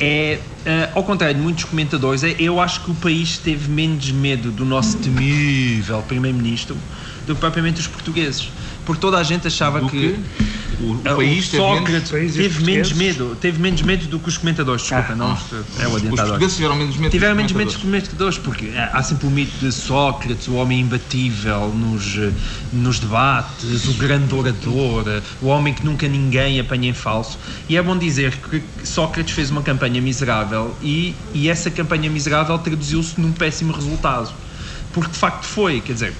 [0.00, 4.10] é, uh, ao contrário de muitos comentadores, é, eu acho que o país teve menos
[4.10, 6.74] medo do nosso temível Primeiro-Ministro
[7.26, 8.50] do que propriamente os portugueses.
[8.84, 10.44] Porque toda a gente achava do que, que
[10.80, 14.28] o, o, país o Sócrates teve, menos, teve menos medo, teve menos medo do que
[14.28, 14.82] os comentadores.
[14.82, 15.38] Desculpa, ah, não, ah.
[15.78, 16.12] é o adiantador.
[16.12, 17.10] Os portugueses tiveram menos medo.
[17.10, 21.68] Tiveram menos medo dos comentadores, porque há sempre o mito de Sócrates, o homem imbatível
[21.68, 22.18] nos,
[22.72, 27.38] nos debates, o grande orador, o homem que nunca ninguém apanha em falso.
[27.68, 32.58] E é bom dizer que Sócrates fez uma campanha miserável e, e essa campanha miserável
[32.58, 34.32] traduziu-se num péssimo resultado.
[34.92, 36.12] Porque de facto foi, quer dizer,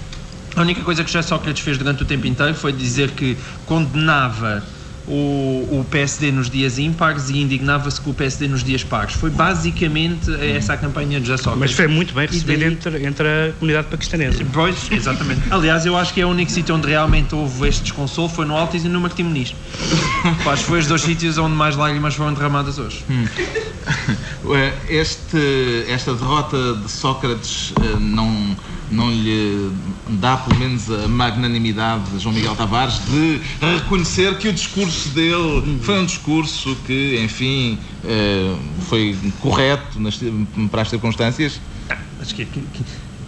[0.57, 4.63] a única coisa que José Sócrates fez durante o tempo inteiro foi dizer que condenava
[5.07, 9.13] o, o PSD nos dias ímpares e indignava-se com o PSD nos dias pares.
[9.13, 11.59] Foi basicamente essa a campanha de José Sócrates.
[11.59, 12.73] Mas foi muito bem recebido daí...
[12.73, 14.45] entre, entre a comunidade paquistanesa.
[14.51, 15.41] Pois, exatamente.
[15.49, 18.57] Aliás, eu acho que é o único sítio onde realmente houve este desconsolo foi no
[18.57, 19.55] Altis e no Martim Muniz.
[20.45, 23.03] Acho que foi os dois sítios onde mais lágrimas foram derramadas hoje.
[23.09, 23.25] Hum.
[24.87, 28.55] Este, esta derrota de Sócrates eh, não
[28.91, 29.71] não lhe
[30.09, 35.79] dá pelo menos a magnanimidade de João Miguel Tavares de reconhecer que o discurso dele
[35.81, 38.55] foi um discurso que, enfim, eh,
[38.87, 40.19] foi correto nas,
[40.71, 41.59] para as circunstâncias?
[42.21, 42.61] Acho que, que,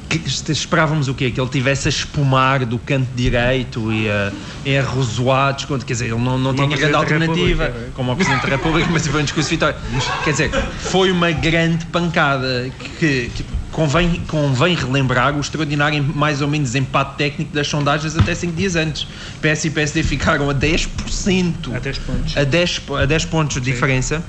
[0.10, 1.30] que, que esperávamos o quê?
[1.30, 4.32] Que ele tivesse a espumar do canto direito e a,
[4.65, 7.91] e a arrozoados, quer dizer, ele não, não tinha grande alternativa, República.
[7.93, 9.78] como o Presidente da República, mas foi um discurso de vitória.
[10.24, 16.47] Quer dizer, foi uma grande pancada que, que convém, convém relembrar o extraordinário, mais ou
[16.47, 19.08] menos, empate técnico das sondagens até 5 dias antes.
[19.41, 21.75] PS e PSD ficaram a 10%.
[21.75, 22.38] A 10 pontos.
[22.38, 24.23] A 10, a 10 pontos de diferença.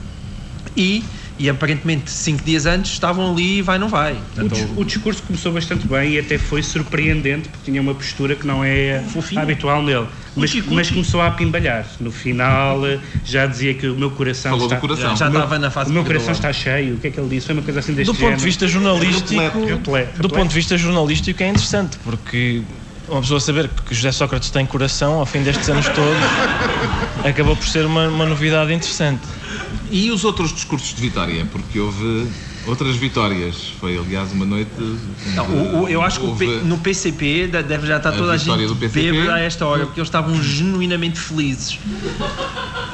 [0.77, 1.05] E,
[1.41, 4.13] e aparentemente 5 dias antes estavam ali e vai não vai.
[4.13, 7.95] O, Portanto, dis- o discurso começou bastante bem e até foi surpreendente porque tinha uma
[7.95, 9.41] postura que não é Fofinho.
[9.41, 10.07] habitual nele.
[10.37, 11.87] Mas, mas começou a apimbalhar.
[11.99, 12.81] No final
[13.25, 14.77] já dizia que o meu coração Falou está...
[14.77, 15.17] do coração.
[15.17, 16.97] já o meu- estava na fase O meu coração está cheio.
[16.97, 17.47] O que é que ele disse?
[17.47, 18.43] Foi uma coisa assim deste Do ponto de género.
[18.45, 22.63] vista jornalístico, Repleto, repleto, do ponto de vista jornalístico é interessante, porque
[23.09, 26.19] uma pessoa saber que José Sócrates tem coração ao fim destes anos todos
[27.25, 29.27] acabou por ser uma, uma novidade interessante.
[29.93, 31.45] E os outros discursos de vitória?
[31.47, 32.31] Porque houve
[32.71, 33.73] outras vitórias.
[33.79, 34.71] Foi, aliás, uma noite.
[35.35, 38.33] Não, de- o- o- eu acho que no PCP de- deve já estar A toda
[38.33, 41.79] a vitória gente bêbada a esta hora, porque eles estavam genuinamente felizes.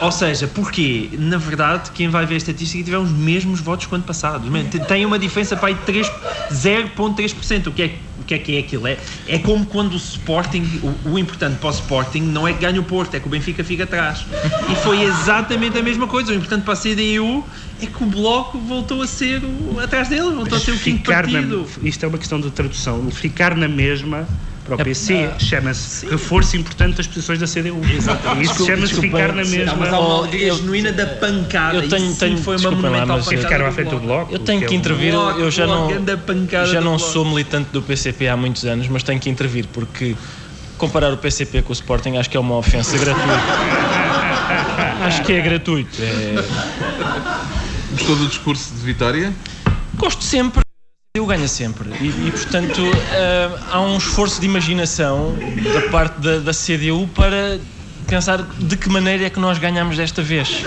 [0.01, 3.93] Ou seja, porque, na verdade, quem vai ver a estatística tiver os mesmos votos que
[3.93, 4.47] o ano passado.
[4.87, 6.11] Tem uma diferença para aí de 3
[6.53, 7.69] 0,3%.
[7.69, 8.87] O que é o que é que é aquilo?
[8.87, 8.97] É,
[9.29, 12.81] é como quando o Sporting, o, o importante para o Sporting não é que ganha
[12.81, 14.25] o Porto, é que o Benfica fica atrás.
[14.71, 16.33] E foi exatamente a mesma coisa.
[16.33, 17.45] O importante para a CDU
[17.83, 20.99] é que o Bloco voltou a ser o, atrás dele, voltou a ser o quinto
[20.99, 21.67] ficar na, partido.
[21.83, 23.07] isto é uma questão de tradução.
[23.07, 24.27] O ficar na mesma
[24.65, 27.81] para o É- PC chama-se reforço importante das posições da CDU.
[27.95, 28.51] Exatamente.
[28.51, 29.65] Isso chama-se ficar na mesma.
[29.67, 31.77] Não, mas há uma alegria eu- genuína da pancada.
[31.77, 33.43] eu tenho- tenho- foi uma lá, monumental mas- pancada.
[33.43, 34.33] Ficaram à do frente do bloco.
[34.33, 37.13] Eu tenho que é que intervir, eu, eu já Bloco, não, já não Bloco.
[37.13, 40.17] sou militante do PCP há muitos anos, mas tenho que intervir porque
[40.79, 43.31] comparar o PCP com o Sporting acho que é uma ofensa gratuita.
[45.07, 45.97] acho que é gratuito.
[46.03, 47.57] É...
[47.97, 49.33] Gostou do discurso de vitória?
[49.97, 50.61] Gosto sempre.
[51.17, 51.89] Eu ganho sempre.
[51.99, 55.35] E, e, portanto, ah, há um esforço de imaginação
[55.73, 57.59] da parte da, da CDU para
[58.07, 60.63] pensar de que maneira é que nós ganhamos desta vez.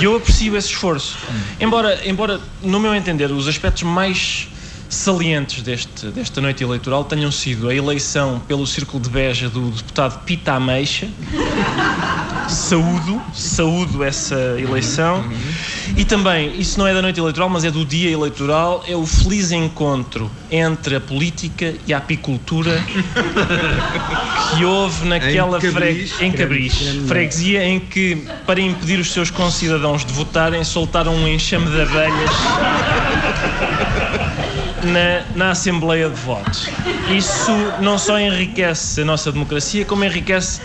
[0.00, 1.18] E eu aprecio esse esforço.
[1.60, 4.48] Embora, embora no meu entender, os aspectos mais
[4.88, 10.24] salientes deste, desta noite eleitoral tenham sido a eleição pelo Círculo de Beja do deputado
[10.24, 11.08] Pita Ameixa.
[12.48, 15.24] Saúdo, saúdo essa eleição.
[15.96, 19.04] E também, isso não é da noite eleitoral, mas é do dia eleitoral, é o
[19.04, 22.80] feliz encontro entre a política e a apicultura
[24.56, 26.20] que houve naquela Em Cabris.
[26.20, 26.74] em Cabris,
[27.08, 32.30] freguesia em que, para impedir os seus concidadãos de votarem, soltaram um enxame de abelhas
[34.82, 36.68] na, na Assembleia de Votos.
[37.10, 40.60] Isso não só enriquece a nossa democracia, como enriquece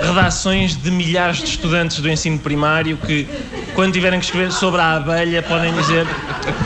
[0.00, 3.26] redações de milhares de estudantes do ensino primário que,
[3.74, 6.06] quando tiverem que escrever sobre a abelha, podem dizer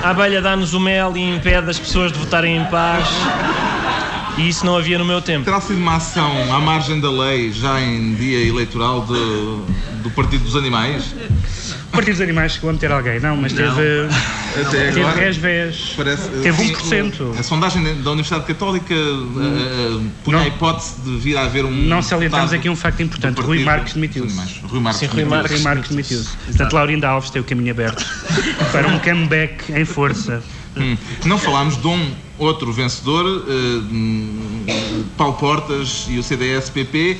[0.02, 3.06] a abelha dá-nos o mel e impede as pessoas de votarem em paz.
[4.40, 5.44] E isso não havia no meu tempo.
[5.44, 9.66] Terá sido uma ação à margem da lei, já em dia eleitoral, do,
[10.02, 11.14] do Partido dos Animais?
[11.88, 14.08] O Partido dos Animais chegou a meter alguém, não, mas teve,
[14.58, 15.16] Até teve agora.
[15.20, 15.92] 10 vezes.
[15.94, 17.38] Parece, Teve sim, 1%.
[17.38, 20.44] A sondagem da Universidade Católica eh, eh, punha Não.
[20.44, 21.70] a hipótese de vir a haver um.
[21.70, 23.42] Não salientamos deputado aqui um facto importante.
[23.42, 24.60] Rui Marques demitiu-se.
[24.62, 25.24] Rui Marques Sim, Rui.
[25.26, 25.52] Marques.
[25.52, 26.34] Rui Marques demitiu-se.
[26.46, 28.06] Portanto, Laurinda Alves tem o caminho aberto
[28.72, 30.42] para um comeback em força.
[30.76, 30.96] Hum.
[31.24, 34.64] Não falámos de um outro vencedor, hum,
[35.16, 37.18] Paulo Portas e o CDS-PP,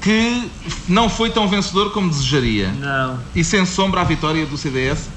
[0.00, 0.50] que
[0.88, 2.72] não foi tão vencedor como desejaria.
[2.72, 3.20] Não.
[3.34, 5.08] E sem sombra a vitória do CDS.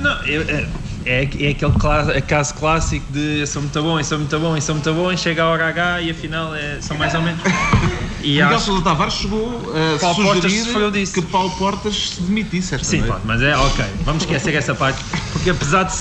[0.00, 0.66] Não, é,
[1.04, 4.56] é, é aquele clá- caso clássico de eu sou muito bom, eu sou muito bom,
[4.56, 7.22] eu sou muito bom, e chega a hora H e afinal é, são mais ou
[7.22, 7.40] menos.
[8.24, 9.60] E Miguel acho Sousa Tavares chegou
[9.94, 13.12] a Paulo sugerir que Paulo Portas se demitisse esta Sim, noite.
[13.12, 13.84] pode, mas é ok.
[14.02, 14.98] Vamos esquecer essa parte.
[15.30, 15.92] Porque apesar de.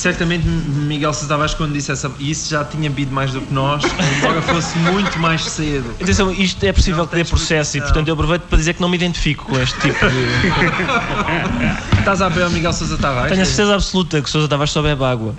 [0.00, 3.82] Certamente Miguel Sousa Tavares, quando disse essa, isso já tinha bebido mais do que nós,
[4.16, 5.94] embora fosse muito mais cedo.
[6.00, 8.80] Atenção, isto é possível Não que dê processo e, portanto, eu aproveito para dizer que
[8.80, 11.98] não me identifico com este tipo de.
[12.00, 13.30] Estás a ver o Miguel Sousa Tavares?
[13.30, 15.34] Tenho a certeza absoluta que Sousa Tavares só bebe água.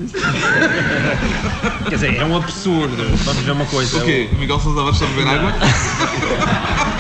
[1.90, 3.18] Quer dizer, é um absurdo.
[3.24, 3.98] Vamos ver uma coisa.
[3.98, 4.30] O quê?
[4.38, 5.54] Miguel Sousa Tavares sabe beber água?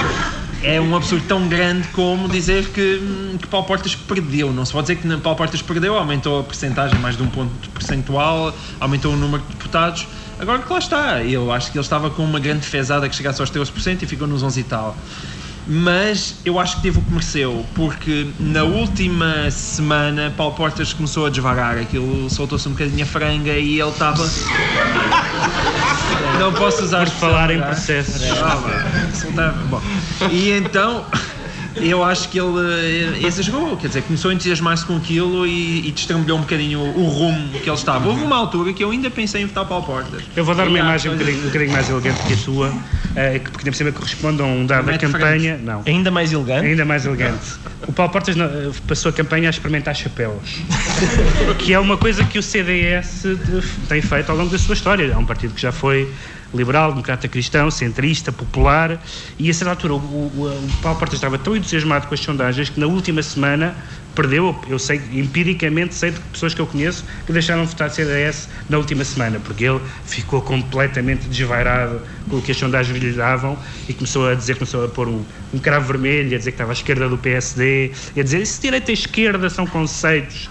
[0.63, 3.01] é um absurdo tão grande como dizer que,
[3.39, 4.53] que Paulo Portas perdeu.
[4.53, 7.69] Não se pode dizer que Paulo Portas perdeu, aumentou a percentagem mais de um ponto
[7.71, 10.07] percentual, aumentou o número de deputados.
[10.39, 13.41] Agora que lá está, eu acho que ele estava com uma grande defesada que chegasse
[13.41, 14.95] aos 13% e ficou nos 11 e tal.
[15.67, 21.27] Mas eu acho que teve o que mereceu, porque na última semana Paulo Portas começou
[21.27, 24.23] a desvagar, aquilo soltou-se um bocadinho a franga e ele estava.
[26.39, 27.61] Não posso usar Por falar em é?
[27.61, 28.21] processos.
[28.41, 28.57] Ah,
[29.13, 29.81] soltava- bom.
[30.31, 31.05] E então
[31.75, 35.91] eu acho que ele eh, exagerou, quer dizer, começou a entusiasmar-se com aquilo e, e
[35.91, 38.07] destrambulhou um bocadinho o rumo que ele estava.
[38.07, 40.23] Houve uma altura que eu ainda pensei em votar Paulo Portas.
[40.35, 42.73] Eu vou dar uma E imagem um bocadinho, um bocadinho mais elegante que a tua,
[43.15, 45.59] eh, que porque por cima corresponde a um dado da Mete campanha.
[45.63, 45.83] Não.
[45.85, 46.65] Ainda mais elegante.
[46.67, 47.45] Ainda mais elegante.
[47.87, 50.61] O Paulo Portas eh, passou a campanha a experimentar chapéus,
[51.59, 53.23] que é uma coisa que o CDS
[53.87, 55.11] tem feito ao longo da sua história.
[55.11, 56.11] É um partido que já foi
[56.53, 59.01] liberal, democrata cristão, centrista, popular,
[59.39, 62.69] e a certa altura o, o- o Paulo Portas estava tão entusiasmado com as sondagens
[62.69, 63.77] que na última semana
[64.13, 68.49] perdeu, eu sei, empiricamente sei de pessoas que eu conheço que deixaram de votar CDS
[68.67, 73.57] na última semana, porque ele ficou completamente desvairado com o que as sondagens lhe davam
[73.87, 76.71] e começou a dizer, começou a pôr um, um cravo vermelho, a dizer que estava
[76.71, 80.49] à esquerda do PSD, e a dizer, se direita e esquerda são conceitos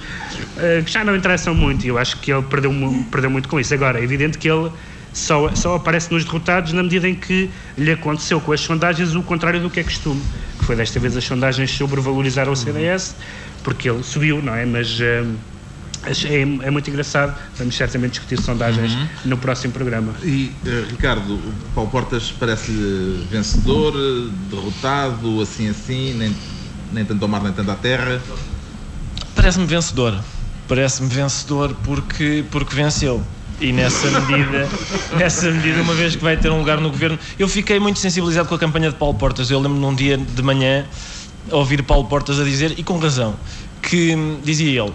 [0.56, 2.72] eh, que já não interessam muito, e eu acho que ele perdeu,
[3.10, 3.72] perdeu muito com isso.
[3.74, 4.70] Agora, é evidente que ele
[5.12, 9.22] só, só aparece nos derrotados na medida em que lhe aconteceu com as sondagens o
[9.22, 10.22] contrário do que é costume,
[10.58, 13.16] que foi desta vez as sondagens sobrevalorizaram o CDS,
[13.62, 14.64] porque ele subiu, não é?
[14.64, 15.24] Mas eh,
[16.06, 20.14] é, é muito engraçado, vamos certamente discutir sondagens no próximo programa.
[20.22, 23.92] E, eh, Ricardo, o Paulo Portas parece-lhe vencedor,
[24.50, 26.34] derrotado, assim assim, nem,
[26.92, 28.20] nem tanto ao mar nem tanto à terra.
[29.34, 30.18] Parece-me vencedor.
[30.68, 33.24] Parece-me vencedor porque, porque venceu.
[33.60, 34.68] E nessa medida,
[35.18, 38.48] nessa medida, uma vez que vai ter um lugar no governo, eu fiquei muito sensibilizado
[38.48, 39.50] com a campanha de Paulo Portas.
[39.50, 40.86] Eu lembro num dia de manhã
[41.50, 43.36] ouvir Paulo Portas a dizer, e com razão,
[43.82, 44.92] que hum, dizia ele: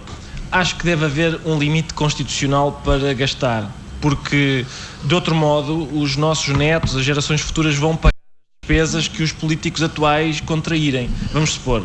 [0.50, 4.66] acho que deve haver um limite constitucional para gastar, porque
[5.04, 9.30] de outro modo os nossos netos, as gerações futuras, vão pagar as despesas que os
[9.30, 11.08] políticos atuais contraírem.
[11.32, 11.84] Vamos supor,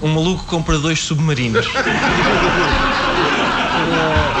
[0.00, 1.66] um maluco compra dois submarinos.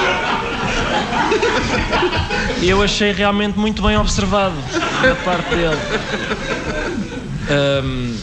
[2.62, 4.56] Eu achei realmente muito bem observado
[5.02, 5.76] da parte dele.
[7.48, 8.16] Ahm,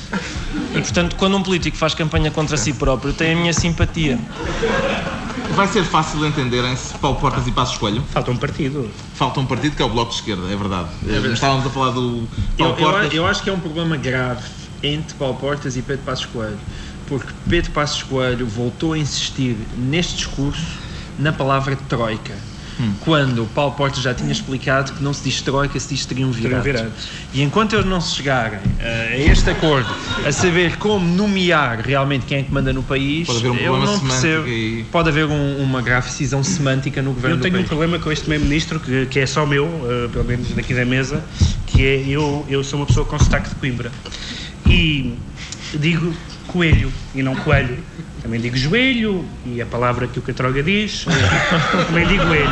[0.76, 4.20] e portanto, quando um político faz campanha contra si próprio, tem a minha simpatia.
[5.56, 8.04] Vai ser fácil entenderem-se Paulo Portas e Passos Coelho.
[8.12, 8.90] Falta um partido.
[9.14, 10.90] Falta um partido que é o Bloco de Esquerda, é verdade.
[11.08, 13.14] Eh, Estávamos a falar do Eu, Paulo eu, Portas.
[13.14, 14.42] eu acho que é um problema grave
[14.82, 16.58] entre Paulo Portas e Pedro Passos Coelho,
[17.08, 20.66] porque Pedro Passos Coelho voltou a insistir neste discurso
[21.20, 22.34] na palavra troika.
[22.80, 22.94] Hum.
[23.02, 26.64] Quando o Paulo Portas já tinha explicado que não se diz troika, se diz triunvirato.
[26.64, 26.92] Triunvirato.
[27.34, 29.90] E enquanto eles não se chegarem eh, a este acordo,
[30.26, 33.64] a saber como nomear realmente quem é que manda no país, Pode haver um eu
[33.74, 34.46] problema não semântico percebo.
[34.48, 34.86] aí.
[34.92, 38.12] Pode haver um- uma grave decisão semântica no governo Eu tenho do um problema com
[38.12, 41.24] este primeiro-ministro, que, que é só meu, eh, pelo menos daqui da mesa,
[41.68, 43.92] que é eu, eu sou uma pessoa com sotaque de Coimbra.
[44.68, 45.14] E
[45.76, 46.14] digo
[46.48, 47.78] coelho e não coelho.
[48.22, 51.06] Também digo joelho, e a palavra que o Catroga diz,
[51.88, 52.50] também digo elho.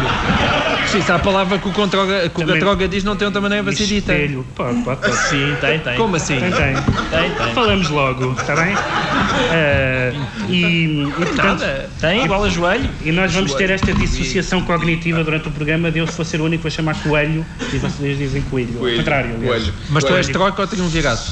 [0.92, 3.40] Sim, se há a palavra que o, controga, que o Catroga diz não tem outra
[3.40, 4.14] maneira para ser dita.
[4.14, 4.46] Espelho.
[4.54, 5.16] Pode, pode, pode.
[5.30, 5.96] Sim, tem, tem.
[5.96, 6.38] Como assim?
[6.38, 6.74] Tem, tem.
[6.76, 7.54] Tem, tem.
[7.54, 8.76] Falamos logo, está bem?
[9.54, 10.14] Eh,
[10.50, 11.64] e, e, portanto,
[12.00, 12.90] Tem, igual a joelho.
[13.04, 16.42] E nós vamos ter esta dissociação cognitiva durante o programa de eu, se for ser
[16.42, 18.74] o único, vou chamar coelho e vocês dizem coelho.
[18.78, 19.64] Ao contrário, aliás.
[19.64, 19.74] Coelho.
[19.90, 20.18] Mas tu Coelho.
[20.20, 21.32] és troika ou triunvirato?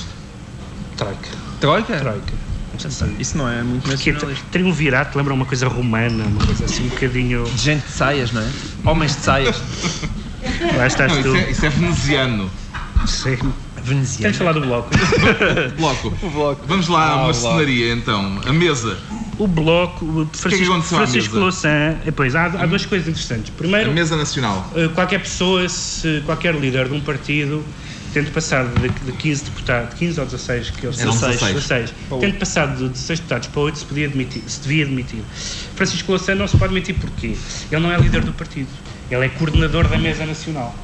[0.98, 1.30] Troika.
[1.60, 1.98] Troika?
[1.98, 2.49] Troika.
[3.20, 4.46] Isso não é muito Que nacionalista.
[4.52, 7.46] triunvirato lembra uma coisa romana, uma coisa assim um bocadinho.
[7.58, 8.50] Gente de saias, não é?
[8.86, 9.62] Homens de saias.
[10.78, 11.28] Lá estás Não, tu.
[11.36, 12.50] isso, é, isso é veneziano.
[13.06, 13.38] Sim.
[13.82, 14.24] Veneziano.
[14.24, 14.90] Tens de falar do bloco.
[15.78, 16.10] Bloco.
[16.32, 16.66] bloco.
[16.68, 18.40] Vamos lá a Ah, uma o cenaria então.
[18.46, 18.98] A mesa.
[19.38, 21.40] O bloco, o Francisco, aconteceu à Francisco mesa?
[21.44, 21.70] Louçã.
[22.06, 23.52] eh, Pois, há, há duas coisas interessantes.
[23.56, 24.70] A Primeiro, mesa nacional.
[24.76, 27.64] Uh, qualquer pessoa, se qualquer líder de um partido,
[28.14, 31.54] tendo passado de, de 15 deputados, 15 ou 16, que eles Eram 16.
[31.54, 35.22] 16 tendo passado de 16 deputados para 8, se, podia admitir, se devia admitir.
[35.76, 37.36] Francisco Louçã não se pode admitir porquê?
[37.72, 38.70] Ele não é líder do partido,
[39.10, 40.76] ele é coordenador da mesa nacional.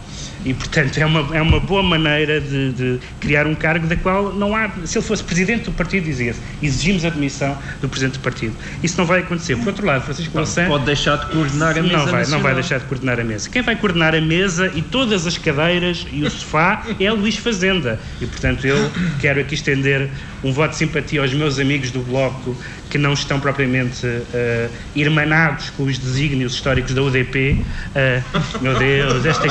[0.46, 4.32] E, portanto, é uma, é uma boa maneira de, de criar um cargo da qual
[4.32, 4.70] não há.
[4.86, 8.56] Se ele fosse presidente do partido, dizia-se: exigimos a admissão do presidente do partido.
[8.84, 9.58] Isso não vai acontecer.
[9.58, 10.68] Por outro lado, Francisco Louçã.
[10.68, 13.50] Pode deixar de coordenar a mesa Não vai, não vai deixar de coordenar a mesa.
[13.50, 18.00] Quem vai coordenar a mesa e todas as cadeiras e o sofá é Luís Fazenda.
[18.22, 20.10] E, portanto, eu quero aqui estender
[20.44, 22.56] um voto de simpatia aos meus amigos do Bloco
[22.90, 27.66] que não estão propriamente eh, irmanados com os desígnios históricos da UDP.
[27.96, 28.22] Eh,
[28.62, 29.48] meu Deus, esta,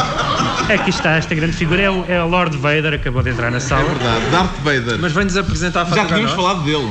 [0.73, 1.83] aqui está esta grande figura.
[1.83, 3.85] É o, é o Lord Vader, acabou de entrar na É sala.
[3.85, 4.31] verdade.
[4.31, 4.99] Darth Vader.
[5.01, 6.91] Mas vem-nos apresentar a Já tínhamos falado dele.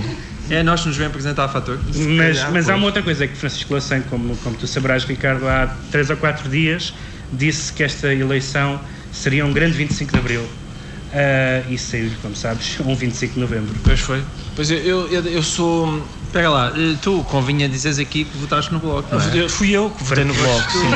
[0.49, 1.79] É nós que nos vem apresentar a fatura.
[1.85, 5.05] Mas, calhar, mas há uma outra coisa é que Francisco Louçã, como, como tu sabrás,
[5.05, 6.93] Ricardo, há três ou quatro dias
[7.31, 8.79] disse que esta eleição
[9.11, 10.41] seria um grande 25 de Abril.
[10.41, 13.75] Uh, e saiu-lhe, como sabes, um 25 de novembro.
[13.83, 14.23] Pois foi.
[14.55, 16.03] Pois eu, eu, eu, eu sou.
[16.33, 19.37] Espera lá, eh, tu convinha dizeres aqui que votaste no Bloco, não é?
[19.43, 20.89] Eu- Fui eu que votei no Bloco, sim.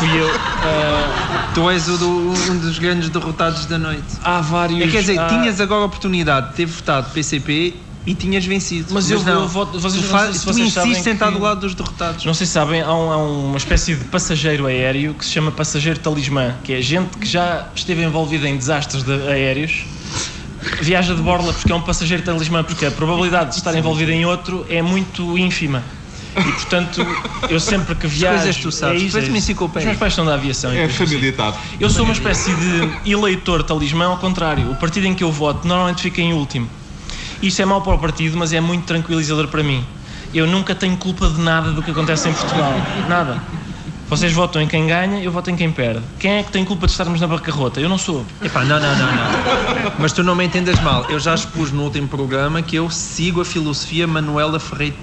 [0.00, 0.28] Fui eu.
[0.64, 4.02] Ah, Tu és do- um dos grandes derrotados da noite.
[4.24, 4.80] há vários.
[4.82, 8.92] É, quer dizer, há- tinhas agora a oportunidade de ter votado PCP e tinhas vencido.
[8.92, 9.42] Mas eu- não.
[9.42, 11.76] eu voto- vocês- tu, não fa- sei se tu insistes em estar do lado dos
[11.76, 12.24] derrotados.
[12.24, 15.52] Não sei se sabem, há, um- há uma espécie de passageiro aéreo que se chama
[15.52, 19.84] passageiro talismã, que é gente que já esteve envolvida em desastres de- aéreos,
[20.80, 24.24] viaja de borla porque é um passageiro talismã, porque a probabilidade de estar envolvido em
[24.24, 25.82] outro é muito ínfima.
[26.36, 27.06] E portanto,
[27.48, 28.38] eu sempre que viajo.
[28.38, 29.64] coisas tu sabes, é isso, é isso.
[29.64, 30.72] Os meus pais são da aviação.
[30.72, 31.56] É familiaridade.
[31.78, 34.70] Eu sou uma espécie de eleitor talismã, ao contrário.
[34.70, 36.68] O partido em que eu voto normalmente fica em último.
[37.40, 39.84] Isto é mau para o partido, mas é muito tranquilizador para mim.
[40.32, 42.74] Eu nunca tenho culpa de nada do que acontece em Portugal.
[43.08, 43.40] Nada.
[44.14, 46.00] Vocês votam em quem ganha, eu voto em quem perde.
[46.20, 47.80] Quem é que tem culpa de estarmos na bancarrota?
[47.80, 48.24] Eu não sou.
[48.40, 49.92] Epá, não, não, não, não.
[49.98, 51.04] Mas tu não me entendas mal.
[51.08, 54.94] Eu já expus no último programa que eu sigo a filosofia Manuela Ferreira,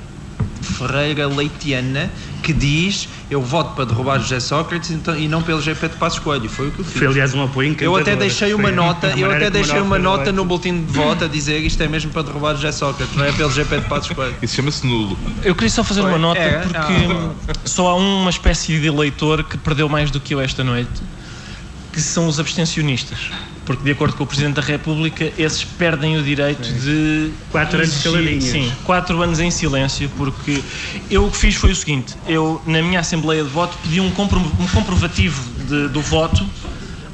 [0.62, 2.10] Ferreira Leitiana,
[2.44, 6.20] que diz eu voto para derrubar José Sócrates então- e não pelo GP de Passos
[6.20, 6.50] Coelho.
[6.50, 6.98] Foi o que eu fiz.
[6.98, 8.02] Foi, aliás, um apoio Eu encantador.
[8.02, 11.60] até deixei uma nota, eu até deixei uma nota no boletim de voto a dizer
[11.60, 14.36] isto é mesmo para derrubar José Sócrates, não é pelo GP de Passos Coelho.
[14.42, 15.18] Isso chama-se nulo.
[15.44, 16.10] Eu queria só fazer Foi?
[16.12, 16.60] uma nota É?
[16.60, 17.08] porque
[17.66, 20.90] só há uma espécie de eleitor que perdeu mais do que eu esta noite,
[21.94, 23.18] que são os abstencionistas.
[23.72, 27.32] Porque, de acordo com o Presidente da República, esses perdem o direito de.
[27.52, 28.44] Quatro anos caladinhos.
[28.44, 30.62] Sim, quatro anos em silêncio, porque
[31.10, 34.12] eu o que fiz foi o seguinte: eu, na minha Assembleia de Voto, pedi um,
[34.12, 36.46] compro- um comprovativo de- do voto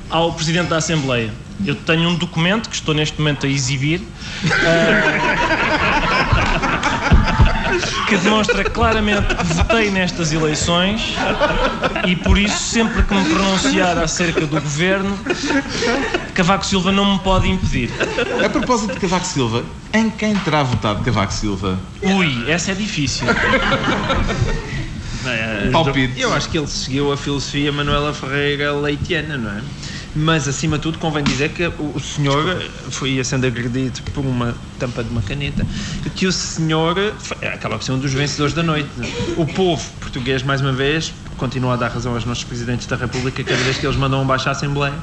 [0.09, 1.31] ao Presidente da Assembleia.
[1.63, 4.01] Eu tenho um documento que estou neste momento a exibir.
[8.07, 11.15] que demonstra claramente que votei nestas eleições
[12.05, 15.17] e por isso sempre que me pronunciar acerca do governo
[16.33, 17.91] Cavaco Silva não me pode impedir.
[18.43, 19.63] A propósito de Cavaco Silva,
[19.93, 21.79] em quem terá votado Cavaco Silva?
[22.01, 23.27] Ui, essa é difícil.
[25.71, 26.19] Palpite.
[26.19, 29.61] Eu acho que ele seguiu a filosofia Manuela Ferreira Leitiana, não é?
[30.19, 35.03] Mas, acima de tudo, convém dizer que o senhor foi sendo agredido por uma tampa
[35.03, 35.63] de uma caneta,
[36.15, 36.95] que o senhor
[37.83, 38.89] ser um dos vencedores da noite.
[38.99, 39.39] é?
[39.39, 43.43] O povo português, mais uma vez, continua a dar razão aos nossos presidentes da República
[43.43, 44.95] cada vez que eles mandam um baixo à Assembleia.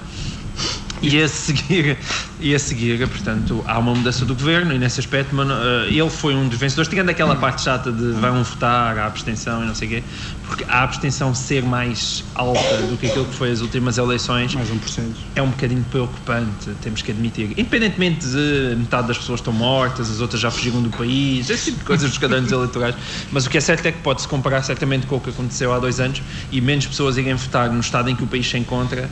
[1.12, 1.98] E a seguir,
[2.40, 6.10] e a seguir, portanto, há uma mudança do governo e nesse aspecto mano, eh, ele
[6.10, 9.74] foi um dos vencedores, tirando aquela parte chata de vão votar, a abstenção e não
[9.74, 10.02] sei o quê,
[10.46, 14.68] porque a abstenção ser mais alta do que aquilo que foi as últimas eleições Mais
[14.68, 15.02] 1%.
[15.34, 17.50] é um bocadinho preocupante, temos que admitir.
[17.52, 21.78] Independentemente de metade das pessoas estão mortas, as outras já fugiram do país, esse tipo
[21.78, 22.94] de coisas dos cadernos eleitorais,
[23.30, 25.78] mas o que é certo é que pode-se comparar certamente com o que aconteceu há
[25.78, 29.08] dois anos e menos pessoas irem votar no estado em que o país se encontra.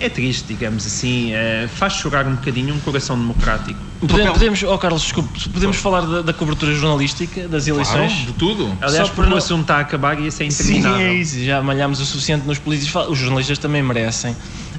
[0.00, 3.78] É triste, digamos assim, é, faz chorar um bocadinho um coração democrático.
[4.00, 8.12] Podemos, podemos oh Carlos, desculpe, podemos falar da, da cobertura jornalística das eleições?
[8.12, 8.72] Claro, de tudo.
[8.80, 11.06] Aliás, Só porque para o não- assunto está a acabar e isso é Sim, interminável.
[11.06, 11.38] é isso.
[11.44, 13.08] Já malhámos o suficiente nos políticos.
[13.10, 14.34] Os jornalistas também merecem.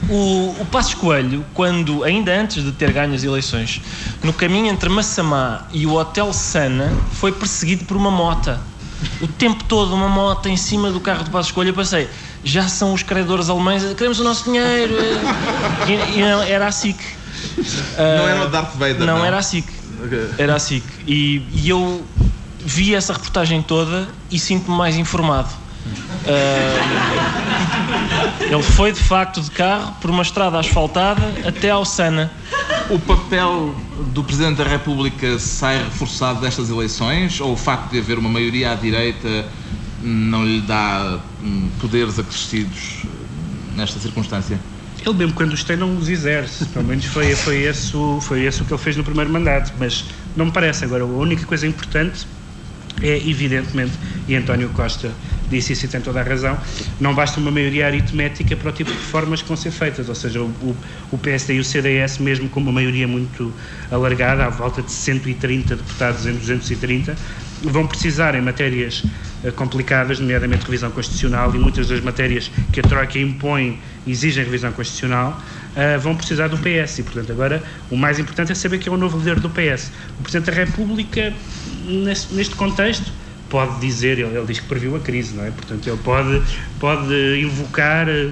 [0.10, 3.79] O, o Passos Coelho, quando, ainda antes de ter ganho as eleições,
[4.23, 8.60] no caminho entre Massamá e o Hotel Sana, foi perseguido por uma mota.
[9.21, 11.69] O tempo todo, uma moto em cima do carro do Passos Coelho.
[11.69, 12.07] Eu pensei,
[12.43, 14.93] já são os credores alemães, queremos o nosso dinheiro.
[15.88, 16.99] E, e não, era a SIC.
[17.97, 18.99] Não era o Darth Vader.
[18.99, 19.65] Não, Não, era a SIC.
[20.38, 20.84] Era a SIC.
[21.08, 22.04] E, e eu
[22.60, 25.49] vi essa reportagem toda e sinto-me mais informado.
[26.27, 26.77] Ah,
[28.39, 32.32] ele foi de facto de carro por uma estrada asfaltada até ao Sana.
[32.89, 33.73] O papel
[34.13, 38.71] do Presidente da República sai reforçado destas eleições ou o facto de haver uma maioria
[38.71, 39.45] à direita
[40.04, 43.04] não lhe dá hum, poderes acrescidos
[43.76, 44.60] nesta circunstância?
[45.06, 48.44] Ele mesmo quando os tem não os exerce, pelo menos foi, foi, esse o, foi
[48.46, 50.86] esse o que ele fez no primeiro mandato, mas não me parece.
[50.86, 52.28] Agora, a única coisa importante
[53.02, 53.94] é, evidentemente,
[54.28, 55.12] e António Costa
[55.50, 56.58] disse isso e tem toda a razão,
[57.00, 60.16] não basta uma maioria aritmética para o tipo de reformas que vão ser feitas, ou
[60.16, 60.78] seja, o,
[61.12, 63.54] o PSD e o CDS, mesmo com uma maioria muito
[63.90, 67.18] alargada, à volta de 130 deputados em 230,
[67.63, 69.04] vão precisar em matérias
[69.43, 74.71] eh, complicadas, nomeadamente revisão constitucional, e muitas das matérias que a Troika impõe exigem revisão
[74.71, 75.41] constitucional,
[75.76, 77.00] eh, vão precisar do PS.
[77.00, 79.91] E, portanto, agora o mais importante é saber que é o novo líder do PS.
[80.19, 81.34] O Presidente da República,
[81.86, 83.12] neste, neste contexto,
[83.50, 85.52] pode dizer, ele, ele diz que previu a crise, não é?
[85.52, 86.41] Portanto, ele pode,
[86.80, 88.08] pode invocar.
[88.10, 88.32] eh,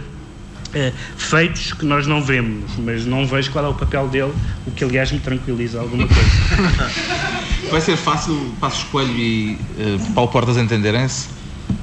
[0.74, 4.34] eh, feitos que nós não vemos, mas não vejo qual é o papel dele,
[4.68, 6.92] o que aliás me tranquiliza alguma coisa.
[7.72, 11.28] Vai ser fácil Passos Coelho e uh, Paulo Portas entenderem-se?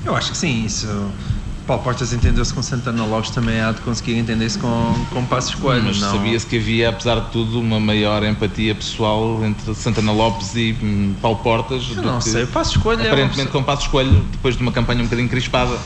[0.05, 0.89] Eu acho que sim, isso.
[1.66, 5.84] Paulo Portas entendeu-se com Santana Lopes, também há de conseguir entender-se com, com Passos Coelho.
[5.84, 6.12] Mas não...
[6.12, 11.14] sabia-se que havia, apesar de tudo, uma maior empatia pessoal entre Santana Lopes e hum,
[11.20, 11.89] Paulo Portas.
[11.89, 14.57] Eu do não que, sei, o Passos Coelho é uma Aparentemente com Passos Coelho, depois
[14.57, 15.76] de uma campanha um bocadinho crispada.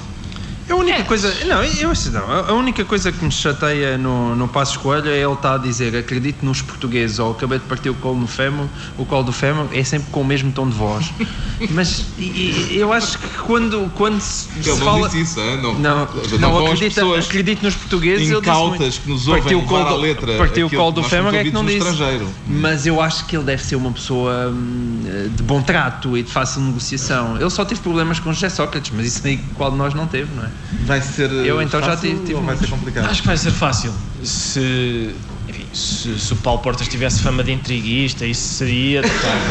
[0.71, 4.47] A única coisa, não, eu acho não, a única coisa que me chateia no, no
[4.49, 7.95] Passos Coelho é ele estar a dizer acredito nos portugueses ou acabei de partir o
[7.95, 11.13] colo no fémur, o colo do fémur é sempre com o mesmo tom de voz.
[11.71, 15.09] Mas e- eu acho que quando, quando se, se fala.
[15.15, 15.57] isso, hein?
[15.61, 18.29] não, Não, não, não, acredita, pessoas acredito nos portugueses.
[18.31, 21.03] ele disse incautas que nos ouvem Partiu o colo do- letra Partiu o colo do
[21.09, 21.79] somos é que não disse.
[21.79, 22.29] no estrangeiro.
[22.47, 25.01] Mas eu acho que ele deve ser uma pessoa hum,
[25.37, 27.37] de bom trato e de fácil negociação.
[27.39, 30.33] Ele só teve problemas com José Sócrates, mas isso aí qual de nós não teve,
[30.35, 30.51] não é?
[30.87, 33.11] Vai ser Eu, então, já fácil tive- tive ou vai ser complicado?
[33.11, 33.93] Acho que vai ser fácil.
[34.23, 35.15] Se,
[35.49, 39.51] enfim, se, se o Paulo Portas tivesse fama de intriguista, isso seria de facto.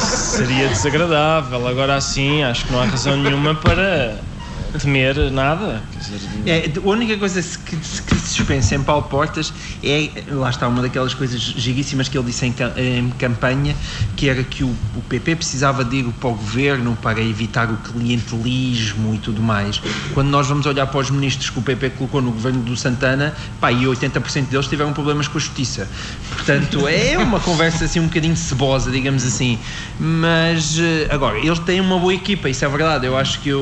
[0.36, 1.66] seria desagradável.
[1.66, 4.18] Agora assim, acho que não há razão nenhuma para
[4.80, 5.82] temer nada.
[5.92, 9.52] Quer dizer, É, a única coisa que, que se dispensa em Paulo Portas
[9.82, 13.74] é, lá está, uma daquelas coisas giríssimas que ele disse em, em campanha,
[14.16, 17.76] que era que o, o PP precisava de ir para o governo para evitar o
[17.76, 19.80] clientelismo e tudo mais.
[20.14, 23.34] Quando nós vamos olhar para os ministros que o PP colocou no governo do Santana,
[23.60, 25.88] pá, e 80% deles tiveram problemas com a justiça.
[26.30, 29.58] Portanto, é uma conversa assim um bocadinho cebosa, digamos assim.
[29.98, 33.06] Mas, eh, agora, eles têm uma boa equipa, isso é verdade.
[33.06, 33.58] Eu acho que o,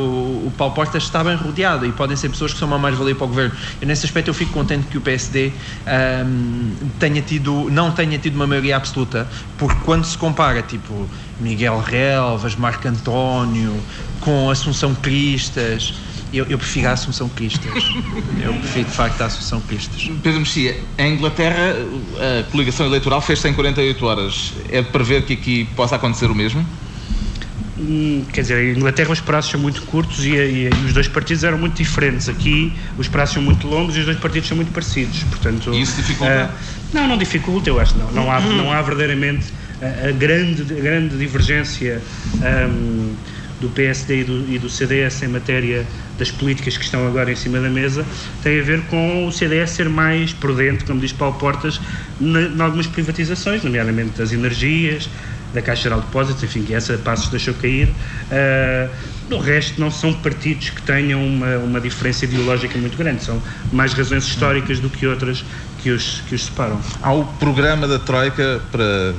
[0.47, 3.25] o Paulo Portas está bem rodeado e podem ser pessoas que são uma mais-valia para
[3.25, 3.55] o governo.
[3.81, 5.53] Eu, nesse aspecto, eu fico contente que o PSD
[5.87, 11.81] ahm, tenha tido, não tenha tido uma maioria absoluta, porque quando se compara, tipo, Miguel
[11.81, 13.73] Relvas, Marco António,
[14.21, 15.95] com Assunção Cristas,
[16.33, 17.73] eu, eu prefiro a Assunção Cristas.
[18.41, 20.11] Eu prefiro, de facto, a Assunção Cristas.
[20.23, 21.75] Pedro Mexia, em Inglaterra
[22.41, 24.53] a coligação eleitoral fez-se em 48 horas.
[24.71, 26.65] É de prever que aqui possa acontecer o mesmo?
[28.33, 31.45] Quer dizer, em Inglaterra os prazos são muito curtos e, e- e os dois partidos
[31.45, 32.29] eram muito diferentes.
[32.29, 35.23] Aqui os prazos são muito longos e os dois partidos são muito parecidos.
[35.25, 36.51] Portanto, E isso dificulta?
[36.53, 36.55] ah,
[36.93, 37.97] não, não dificulta, eu acho.
[37.97, 39.47] Não, não, há, não há verdadeiramente
[39.81, 42.03] a, a grande, a grande divergência
[42.43, 43.15] ahm,
[43.61, 47.37] do PSD e do, e do CDS em matéria das políticas que estão agora em
[47.37, 48.05] cima da mesa.
[48.43, 51.81] Tem a ver com o CDS ser mais prudente, como diz Paulo Portas,
[52.21, 55.09] em algumas privatizações, nomeadamente das energias,
[55.53, 57.89] da Caixa Geral de Depósitos, enfim, que essa Passos deixou cair.
[58.31, 58.89] Ah,
[59.29, 63.93] no resto, não são partidos que tenham uma, uma diferença ideológica muito grande, são mais
[63.93, 65.45] razões históricas do que outras
[65.83, 66.81] que os, que os separam.
[67.03, 69.15] Há o programa da Troika para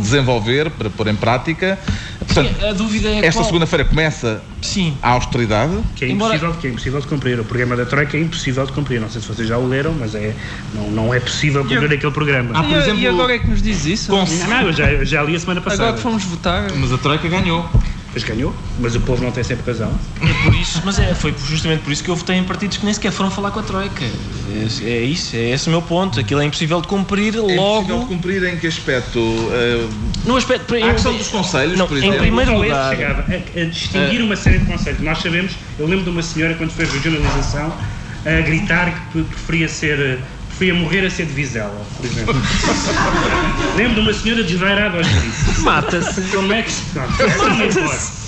[0.00, 1.78] desenvolver, para pôr em prática.
[2.18, 3.44] Portanto, a dúvida é esta qual...
[3.44, 4.96] segunda-feira começa Sim.
[5.02, 5.72] a austeridade.
[5.94, 7.38] Que é, Embora- impossível, que é impossível de cumprir.
[7.40, 9.00] O programa da Troika é impossível de cumprir.
[9.00, 10.34] Não sei se vocês já o leram, mas é,
[10.74, 12.50] não, não é possível cumprir eu- aquele programa.
[12.54, 14.10] Ah, por e, exemplo, e agora é que nos diz isso?
[14.10, 15.82] com- Não, não, eu já, eu já li a semana passada.
[15.84, 16.72] Agora que fomos votar.
[16.76, 17.68] Mas a Troika ganhou.
[18.12, 19.96] Mas ganhou, mas o povo não tem sempre razão.
[20.20, 22.84] É por isso, mas é, foi justamente por isso que eu votei em partidos que
[22.84, 24.04] nem sequer foram falar com a Troika.
[24.04, 26.18] É, é isso, é esse o meu ponto.
[26.18, 29.20] Aquilo é impossível de cumprir É impossível logo de cumprir em que aspecto?
[29.20, 29.88] Uh,
[30.26, 30.74] no aspecto.
[30.74, 32.18] a questão dos conselhos, Não, por em exemplo.
[32.18, 35.02] primeiro Só esse lugar- chegava a, a distinguir uma série de conceitos.
[35.04, 37.72] Nós sabemos, eu lembro de uma senhora, quando fez regionalização,
[38.26, 40.18] a gritar que preferia ser.
[40.60, 42.34] Preferia morrer a ser de Vizela, por exemplo.
[43.78, 45.58] lembro de uma senhora desvairada aos gritos.
[45.60, 46.20] Mata-se.
[46.36, 46.82] Como é que se.
[46.94, 48.19] Não,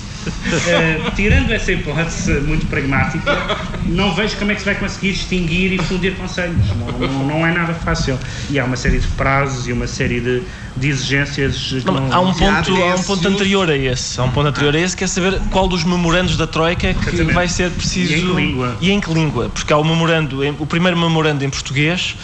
[0.67, 5.73] Eh, tirando essa hipótese muito pragmática, não vejo como é que se vai conseguir distinguir
[5.73, 6.65] e fundir conselhos.
[6.77, 8.17] Não, não, não é nada fácil.
[8.49, 10.43] E há uma série de prazos e uma série de,
[10.77, 11.67] de exigências.
[11.79, 14.19] que Não, não- há um ponto, há um ponto anterior a esse.
[14.19, 16.93] Há um ponto anterior a esse que é saber qual dos memorandos da Troika é
[16.93, 17.33] que Exatamente.
[17.33, 18.13] vai ser preciso.
[18.13, 18.77] E em que língua?
[18.81, 19.49] E em que língua?
[19.49, 22.15] Porque há o memorando, em- o primeiro memorando em português,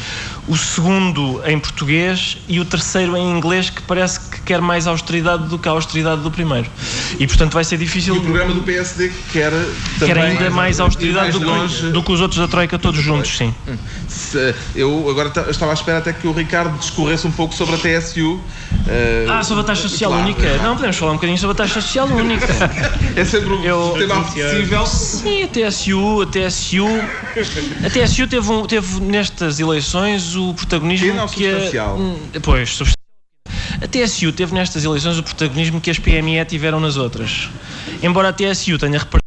[0.50, 5.48] o segundo em português e o terceiro em inglês, que parece que quer mais austeridade
[5.48, 6.68] do que a austeridade do primeiro.
[7.20, 8.16] E portanto vai ser E difícil.
[8.16, 9.52] o programa do PSD quer
[10.00, 11.76] Quer também ainda mais austeridade mais do, longe.
[11.82, 13.54] que, do que os outros da Troika todos juntos, sim.
[14.08, 17.76] Se- Eu agora ta- estava à espera até que o Ricardo discorresse um pouco sobre
[17.76, 18.34] a TSU.
[18.34, 18.42] uh,
[19.32, 20.42] Ah, sobre a taxa social claro, única?
[20.42, 20.64] claro.
[20.64, 22.48] Não, podemos falar um bocadinho sobre a taxa social única.
[23.16, 24.86] É sempre um Eu- tema acessível.
[24.86, 26.88] Sim, a TSU, a TSU,
[27.86, 31.98] a TSU teve, um- teve nestas eleições o protagonismo que a, substancial?
[31.98, 33.00] Hum, pois, substancial.
[33.82, 37.50] A TSU teve nestas eleições o protagonismo que as PME tiveram nas outras.
[38.04, 39.24] Embora a TSU tenha repartido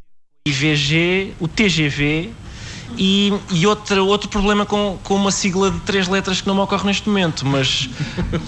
[0.47, 2.31] o IVG, o TGV
[2.97, 6.61] e, e outra, outro problema com, com uma sigla de três letras que não me
[6.61, 7.89] ocorre neste momento, mas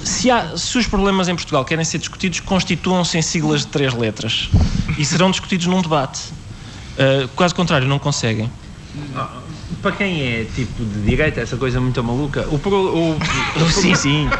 [0.04, 3.94] se, há, se os problemas em Portugal querem ser discutidos, constituam-se em siglas de três
[3.94, 4.50] letras
[4.98, 6.20] e serão discutidos num debate.
[6.94, 8.50] Uh, caso contrário, não conseguem.
[9.84, 13.18] Para quem é tipo de direita, essa coisa muito maluca, o, pro- o,
[13.70, 14.30] Sim, sim.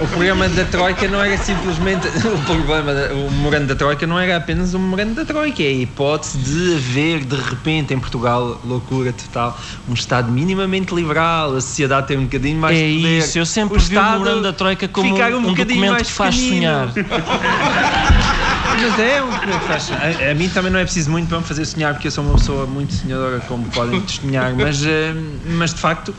[0.00, 2.06] o programa da Troika não era simplesmente.
[2.24, 5.66] O problema, da- o memorando da Troika não era apenas um memorando da Troika, é
[5.66, 11.60] a hipótese de haver de repente em Portugal, loucura total, um Estado minimamente liberal, a
[11.60, 13.18] sociedade ter um bocadinho mais É poder.
[13.18, 16.12] isso, eu sempre o vi o memorando da Troika como um, um documento mais que
[16.12, 16.60] faz pequenino.
[16.60, 16.92] sonhar.
[18.80, 21.64] Mas é um faz a, a mim também não é preciso muito para me fazer
[21.64, 25.14] sonhar, porque eu sou uma pessoa muito sonhadora, como podem testemunhar, mas, eh,
[25.46, 26.14] mas de facto.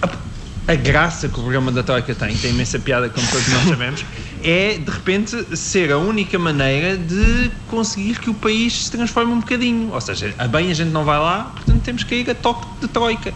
[0.00, 3.68] A, a graça que o programa da Troika tem, tem imensa piada, como todos nós
[3.68, 4.04] sabemos,
[4.44, 9.40] é de repente ser a única maneira de conseguir que o país se transforme um
[9.40, 9.92] bocadinho.
[9.92, 12.66] Ou seja, a bem a gente não vai lá, portanto temos que ir a toque
[12.80, 13.34] de Troika.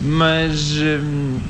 [0.00, 0.72] Mas.
[0.72, 1.40] hum,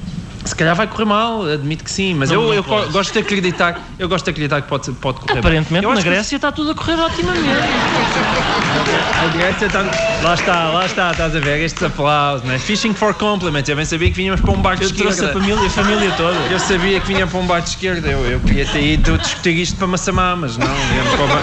[0.46, 3.18] se calhar vai correr mal, admito que sim, mas Não, eu, não eu gosto de
[3.18, 5.38] acreditar, eu gosto de acreditar que pode, pode correr.
[5.40, 7.48] Aparentemente na acho que Grécia está tudo a correr otimamente.
[9.24, 9.82] a Grécia está.
[10.22, 12.58] Lá está, lá está, estás a ver estes aplausos, né?
[12.58, 13.68] Fishing for compliments.
[13.68, 15.40] Eu bem sabia que vinhamos para um bar de Eu trouxe a esquerda.
[15.40, 16.38] família, a família toda.
[16.50, 18.08] Eu sabia que vinha para um bar de esquerda.
[18.08, 21.42] Eu, eu queria ter ido discutir isto para Massamá, mas não, viemos para o, bar,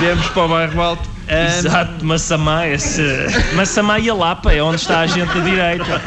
[0.00, 1.08] viemos para o bairro alto.
[1.28, 3.02] Ah, Exato, Massamá, esse.
[3.54, 6.00] Massamá e a Lapa é onde está a gente da direita.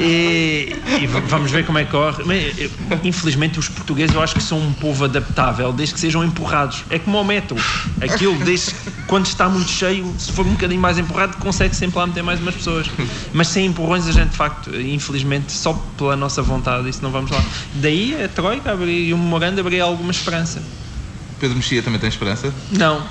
[0.00, 2.22] E, e vamos ver como é que corre.
[2.24, 2.70] Mas, eu-
[3.04, 6.84] Infelizmente, os portugueses eu acho que são um povo adaptável, desde que sejam empurrados.
[6.90, 7.56] É como ao metro.
[8.00, 8.74] Aquilo, desde
[9.06, 12.40] quando está muito cheio, se for um bocadinho mais empurrado, consegue sempre lá meter mais
[12.40, 12.86] umas pessoas.
[13.32, 17.30] Mas sem empurrões, a gente, de facto, infelizmente, só pela nossa vontade, isso não vamos
[17.30, 17.42] lá.
[17.74, 20.62] Daí a Troika abrir, e o memorando abrir alguma esperança.
[21.40, 22.52] Pedro Mexia também tem esperança?
[22.70, 23.02] Não.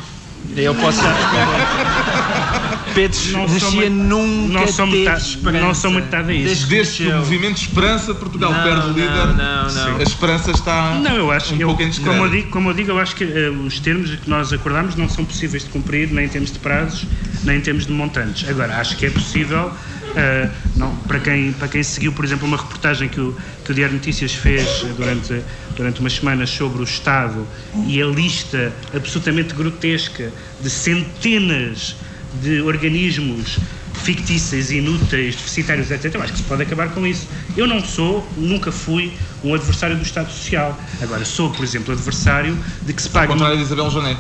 [0.57, 1.13] Eu posso já
[2.94, 6.46] Pedro Não Mexia nunca não sou teve metade- não sou metade a isso.
[6.46, 9.98] Desde que Desde que o movimento Esperança, Portugal Não, perde o não, líder, não, não.
[9.98, 12.74] a esperança está Não, eu acho um eu, pouco em como, eu digo, como eu
[12.74, 16.12] digo, eu acho que eh, os termos que nós acordamos não são possíveis de cumprir,
[16.12, 17.06] nem em termos de prazos,
[17.44, 18.48] nem em termos de montantes.
[18.50, 19.72] Agora, acho que é possível,
[20.16, 23.74] eh, não, para, quem, para quem seguiu, por exemplo, uma reportagem que o, que o
[23.74, 25.41] Diário Notícias fez eh, durante,
[25.76, 27.48] durante umas semanas sobre o Estado
[27.88, 30.32] e a lista absolutamente grotesca
[30.62, 31.96] de centenas
[32.42, 33.58] de organismos
[34.04, 36.14] fictícios, inúteis, deficitários, etc.
[36.16, 37.28] Eu acho que se pode acabar com isso.
[37.56, 39.14] Eu não sou, nunca fui
[39.44, 40.78] um adversário do Estado Social.
[41.02, 43.28] Agora, sou, por exemplo, adversário de que se Ao pague.
[43.34, 44.18] contrário de Isabel Joné.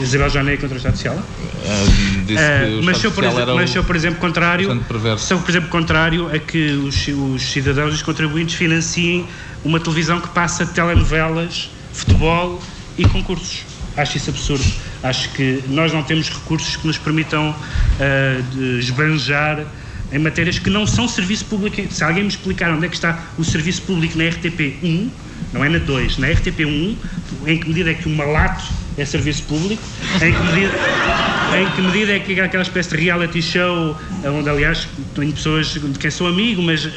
[0.00, 1.18] Isabel Janeiro contra o Estado Social?
[1.18, 4.80] Ah, disse Ah, que o mas, sou, por exemplo, mas sou, por exemplo, contrário,
[5.18, 9.26] sou, por exemplo, contrário a que os, os cidadãos e os contribuintes financiem
[9.64, 12.62] uma televisão que passa telenovelas, futebol
[12.96, 13.64] e concursos.
[13.96, 14.64] Acho isso absurdo.
[15.02, 17.54] Acho que nós não temos recursos que nos permitam
[18.52, 19.66] de esbanjar
[20.12, 21.76] em matérias que não são serviço público.
[21.92, 25.08] Se alguém me explicar onde é que está o serviço público na RTP1,
[25.52, 26.96] não é na 2, na RTP1,
[27.46, 28.64] em que medida é que o malato
[28.96, 29.82] é serviço público,
[30.16, 30.72] em que medida,
[31.58, 35.98] em que medida é que aquela espécie de reality show, onde aliás tenho pessoas de
[35.98, 36.90] quem sou amigo, mas eh,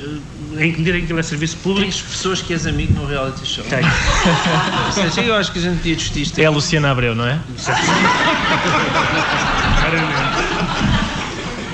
[0.60, 1.92] em que medida é que aquilo é serviço público.
[1.92, 3.64] Tens pessoas que és amigo no reality show.
[3.66, 3.88] Tenho.
[4.88, 6.40] Ou seja, eu acho que a gente podia discutir isto.
[6.40, 7.40] É a Luciana Abreu, não é?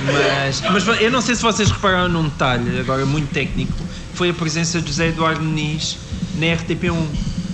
[0.05, 3.73] Mas, mas eu não sei se vocês repararam num detalhe, agora muito técnico,
[4.13, 5.97] foi a presença de José Eduardo Muniz
[6.35, 7.05] na RTP1.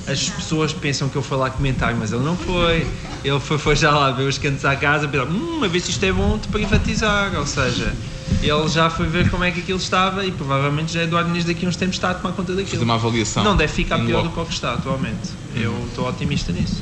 [0.07, 2.87] As pessoas pensam que eu fui lá comentar, mas ele não foi.
[3.23, 5.89] Ele foi, foi já lá ver os cantos à casa, pensar, hum, a ver se
[5.89, 7.35] isto é bom de privatizar.
[7.35, 7.91] Ou seja,
[8.49, 11.65] ele já foi ver como é que aquilo estava e provavelmente José Eduardo Muniz daqui
[11.65, 12.71] a uns tempos está a tomar conta daquilo.
[12.71, 13.43] Fazer uma avaliação.
[13.43, 15.29] Não deve ficar pior do que o que está atualmente.
[15.55, 16.81] Eu estou otimista nisso.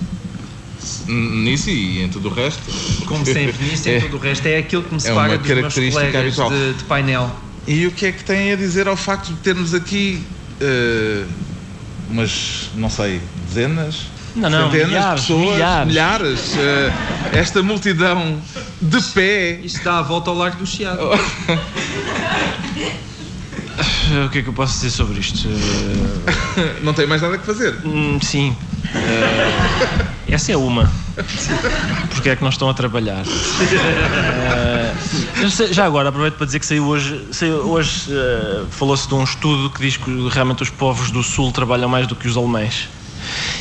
[1.07, 2.61] Nisso e em tudo o resto.
[3.05, 3.97] Como sempre, nisso e É.
[3.97, 6.73] em tudo o resto, é aquilo que me É separa uma dos meus colegas de,
[6.73, 7.31] de painel.
[7.67, 10.21] E o que é que tem a dizer ao facto de termos aqui
[10.59, 11.23] eh,
[12.09, 14.07] umas, não sei, dezenas?
[14.35, 15.87] Não, não, centenas milhares, de pessoas, milhares.
[15.87, 16.93] milhares, eh,
[17.33, 18.41] esta multidão
[18.81, 19.59] de pé.
[19.63, 20.99] Isto dá a volta ao Largo do Chiado.
[24.25, 25.47] O que é que eu posso dizer sobre isto?
[26.83, 27.75] Não tem mais nada que fazer.
[27.83, 28.55] hum, sim.
[28.93, 30.91] Eh, essa é uma.
[32.11, 33.23] Porque é que não estão a trabalhar?
[35.49, 39.23] Sei- já agora, aproveito para dizer que saiu hoje, saiu hoje eh, falou-se de um
[39.23, 42.87] estudo que diz que realmente os povos do Sul trabalham mais do que os alemães.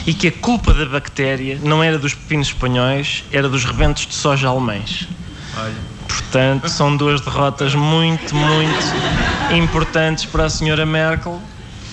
[0.06, 4.14] E que a culpa da bactéria não era dos pepinos espanhóis, era dos rebentos de
[4.14, 5.08] soja alemães.
[5.56, 5.92] Olha.
[6.08, 11.40] Portanto, são duas derrotas muito, muito importantes para a senhora Merkel.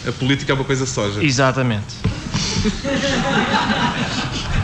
[0.08, 1.24] A política é uma coisa soja.
[1.24, 1.96] Exatamente.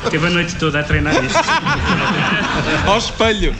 [0.09, 1.37] Teve a noite toda a treinar isto.
[2.87, 3.53] Ao espelho!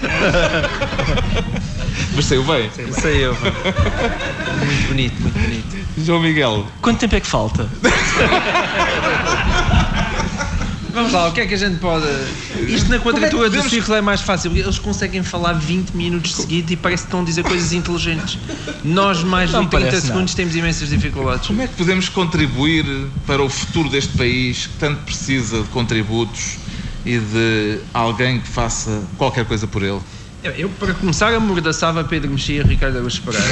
[2.16, 2.70] Mas saiu bem.
[3.04, 3.36] Aí eu.
[3.36, 5.86] Muito bonito, muito bonito.
[5.98, 7.68] João Miguel, Quanto tempo é que falta?
[10.96, 12.06] Vamos lá, o que é que a gente pode.
[12.70, 14.56] Isto na quadratura podemos- do círculo é mais fácil.
[14.56, 18.38] Eles conseguem falar 20 minutos seguidos e parece que estão a dizer coisas inteligentes.
[18.82, 21.48] Nós, mais Não de 30 parece segundos, temos imensas dificuldades.
[21.48, 22.86] Como é que podemos contribuir
[23.28, 26.60] para o futuro deste país que tanto precisa de contributos
[27.06, 30.00] e de alguém que faça qualquer coisa por ele?
[30.58, 33.46] Eu, para começar, amordaçava Pedro Mexia e Ricardo Araújo Pereira.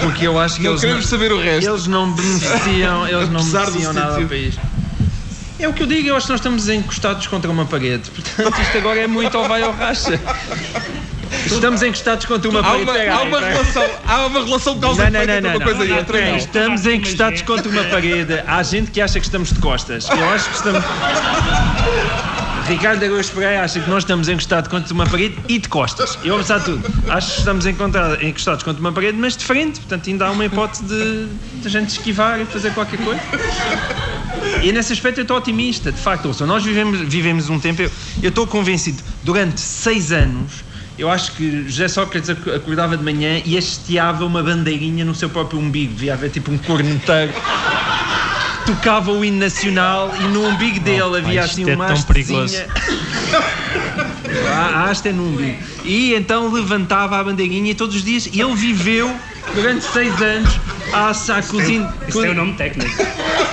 [0.00, 0.80] Porque eu acho que Não eles.
[0.80, 1.70] queremos saber o resto.
[1.70, 4.54] Eles não beneficiam, eles não Apesar beneficiam nada ao país.
[5.62, 8.10] É o que eu digo, eu acho que nós estamos encostados contra uma parede.
[8.10, 10.18] Portanto, isto agora é muito ou vai ou racha.
[11.46, 12.82] Estamos encostados contra uma Há parede.
[12.82, 13.52] uma, há aí, uma pega aí.
[13.52, 16.30] relação, há uma relação causa Não, não, efeito não, não, uma coisa e outra.
[16.30, 16.36] Não.
[16.36, 18.42] Estamos encostados contra uma parede.
[18.46, 20.08] Há gente que acha que estamos de costas.
[20.10, 20.84] Eu acho que estamos.
[22.68, 26.18] Ricardo Araújo Pereira acha que nós estamos encostados contra uma parede e de costas.
[26.24, 29.80] Eu, apesar de tudo, acho que estamos encostados contra uma parede, mas de frente.
[29.80, 31.26] Portanto, ainda há uma hipótese de,
[31.60, 33.20] de a gente esquivar e fazer qualquer coisa.
[34.62, 36.26] E nesse aspecto eu estou otimista, de facto.
[36.26, 37.82] Ouça, nós vivemos, vivemos um tempo.
[38.22, 40.64] Eu estou convencido, durante seis anos,
[40.98, 45.28] eu acho que José Sócrates ac- acordava de manhã e hasteava uma bandeirinha no seu
[45.30, 45.94] próprio umbigo.
[45.94, 47.32] Devia haver tipo um corneteiro.
[48.66, 52.56] Tocava o hino nacional e no umbigo dele havia isto assim é uma tão perigoso.
[54.48, 55.58] A a haste é no umbigo.
[55.84, 59.12] E então levantava a bandeirinha e todos os dias ele viveu
[59.54, 60.60] durante seis anos
[60.92, 61.92] a assar cozinha.
[62.06, 62.90] Isso é o nome técnico.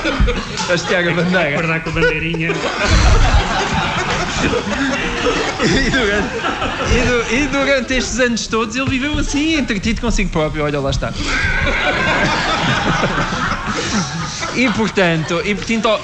[0.74, 1.50] Hastear a bandeira.
[1.50, 2.50] Acordar com a bandeirinha.
[5.62, 6.30] E durante,
[6.96, 10.64] e du- e durante estes anos todos ele viveu assim, entretido consigo próprio.
[10.64, 11.12] Olha, lá está.
[14.56, 16.02] E portanto, e, portanto ao,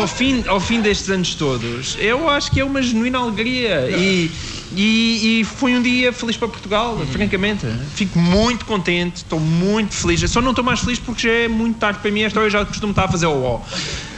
[0.00, 3.88] ao fim, ao fim destes anos todos, eu acho que é uma genuína alegria.
[3.90, 4.30] E,
[4.76, 7.66] e, e foi um dia feliz para Portugal, francamente.
[7.94, 10.20] Fico muito contente, estou muito feliz.
[10.22, 12.22] Eu só não estou mais feliz porque já é muito tarde para mim.
[12.22, 13.60] Esta hora eu já costumo estar a fazer o ó.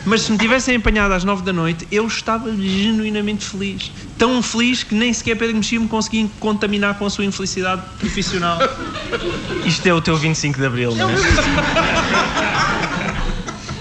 [0.05, 3.93] Mas se me tivessem apanhado às nove da noite, eu estava genuinamente feliz.
[4.19, 8.59] Tão feliz que nem sequer Pedro Mexia me conseguia contaminar com a sua infelicidade profissional.
[9.65, 11.15] Isto é o teu 25 de Abril, não é?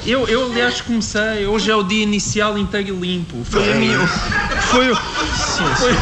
[0.05, 3.43] Eu, eu aliás comecei, hoje é o dia inicial inteiro limpo.
[3.43, 4.07] Foi a minha.
[4.07, 5.93] Foi, o- foi,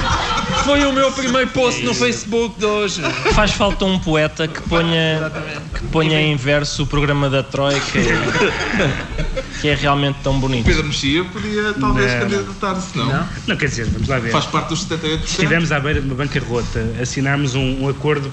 [0.64, 3.02] foi o meu primeiro post no Facebook de hoje.
[3.34, 5.32] Faz falta um poeta que ponha,
[5.74, 7.82] que ponha em verso o programa da Troika,
[9.62, 10.66] que é realmente tão bonito.
[10.66, 12.20] Pedro Mexia podia talvez Não.
[12.22, 13.28] candidatar-se, não?
[13.48, 14.32] Não, quer dizer, vamos lá ver.
[14.32, 15.24] Faz parte dos 78%.
[15.26, 18.32] Estivemos à beira de uma bancarrota, assinámos um, um acordo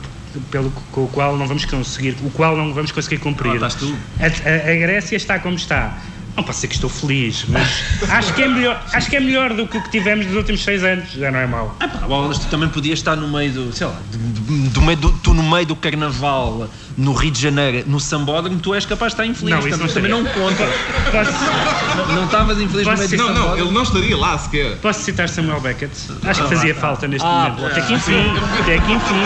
[0.50, 3.52] pelo, com o qual não vamos conseguir, o qual não vamos conseguir cumprir.
[3.52, 3.94] Ah, estás tu.
[4.18, 5.96] A, a- a Grécia está como está.
[6.36, 7.68] Não pode ser que estou feliz, mas
[8.10, 10.64] acho que, é melhor, acho que é melhor do que o que tivemos nos últimos
[10.64, 11.12] seis anos.
[11.12, 11.76] Já não é mau.
[11.78, 14.96] Ah, pá, bolas, tu também podias estar no meio do, sei lá, do, do- meio
[14.98, 16.68] do, tu no meio do carnaval,
[16.98, 19.50] no Rio de Janeiro, no Sambódromo, tu és capaz de estar infeliz.
[19.54, 20.64] Não, isso também, não também não conta.
[21.12, 24.76] Posso, Não- estavas infeliz no Posso meio do Não, não, ele não estaria lá sequer.
[24.78, 25.92] posso citar Samuel Beckett?
[26.24, 27.66] Acho que fazia falta neste Ah, momento.
[27.66, 28.24] Até que enfim,
[28.60, 29.22] até que enfim.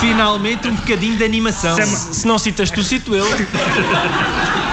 [0.00, 1.76] Finalmente um bocadinho de animação.
[1.76, 3.24] Sam- Se não citas tu, cito eu.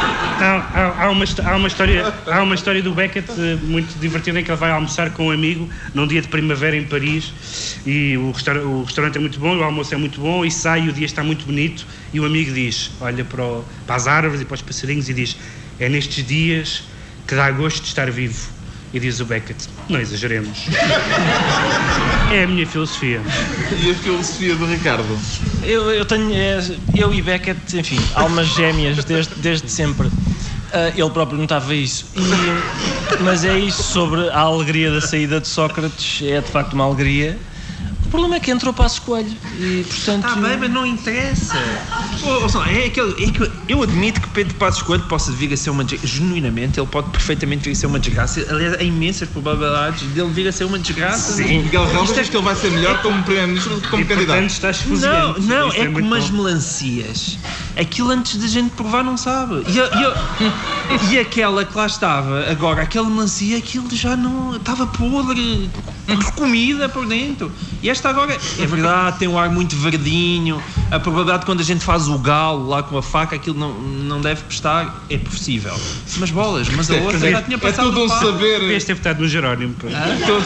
[0.42, 4.40] Há, há- há uma, há uma história, há uma história do Beckett eh, muito divertida
[4.40, 8.18] em que ele vai almoçar com um amigo num dia de primavera em Paris e
[8.18, 8.34] o,
[8.68, 11.06] o restaurante é muito bom, o almoço é muito bom e sai e o dia
[11.06, 14.56] está muito bonito e o amigo diz, olha para, o- para as árvores e para
[14.56, 15.38] os passarinhos e diz
[15.80, 16.86] é nestes dias
[17.28, 18.50] que dá gosto de estar vivo.
[18.94, 20.66] E diz o Beckett, não exageremos.
[22.30, 23.22] É a minha filosofia.
[23.82, 25.18] E a filosofia do Ricardo?
[25.64, 26.34] Eu, eu tenho.
[26.34, 26.60] é,
[26.94, 30.10] eu e Beckett, enfim, almas gêmeas desde, desde sempre.
[30.74, 32.06] Ah, ele próprio notava isso.
[32.16, 36.22] E- mas é isso sobre a alegria da saída de Sócrates.
[36.26, 37.38] É de facto uma alegria.
[38.06, 39.32] O problema é que entrou Passos Coelho.
[39.58, 40.28] E portanto.
[40.28, 41.56] Está bem, mas não interessa.
[42.50, 45.70] Só, é aquele, é que eu admito que Pedro Passos Coelho possa vir a ser
[45.70, 46.08] uma desgraça.
[46.18, 48.46] Genuinamente, ele pode perfeitamente vir a ser uma desgraça.
[48.50, 51.34] Aliás, há imensas probabilidades dele vir a ser uma desgraça.
[51.34, 51.64] Sim.
[51.64, 54.06] Miguel Ramos é- diz que ele vai ser melhor como Primeiro-Ministro do que como e
[54.06, 54.52] portanto candidato.
[54.52, 57.38] estás Não, não, é, muito como as melancias.
[57.80, 59.64] Aquilo antes da gente provar não sabe.
[59.68, 64.56] E, a- e a- e aquela que lá estava, agora, aquela melancia, aquilo já não.
[64.56, 65.70] estava podre,
[66.36, 67.52] comida por dentro.
[67.82, 70.62] E esta agora, é verdade, tem um ar muito verdinho.
[70.92, 73.74] A probabilidade de quando a gente faz o galo lá com a faca, aquilo não,
[73.74, 75.74] não deve prestar, é possível.
[76.18, 77.86] Mas bolas, mas a outra já tinha É passado.
[77.86, 78.20] todo um do par.
[78.22, 79.74] saber, Devias ter votado no Jerónimo.
[79.76, 79.88] pá.
[80.28, 80.44] todo,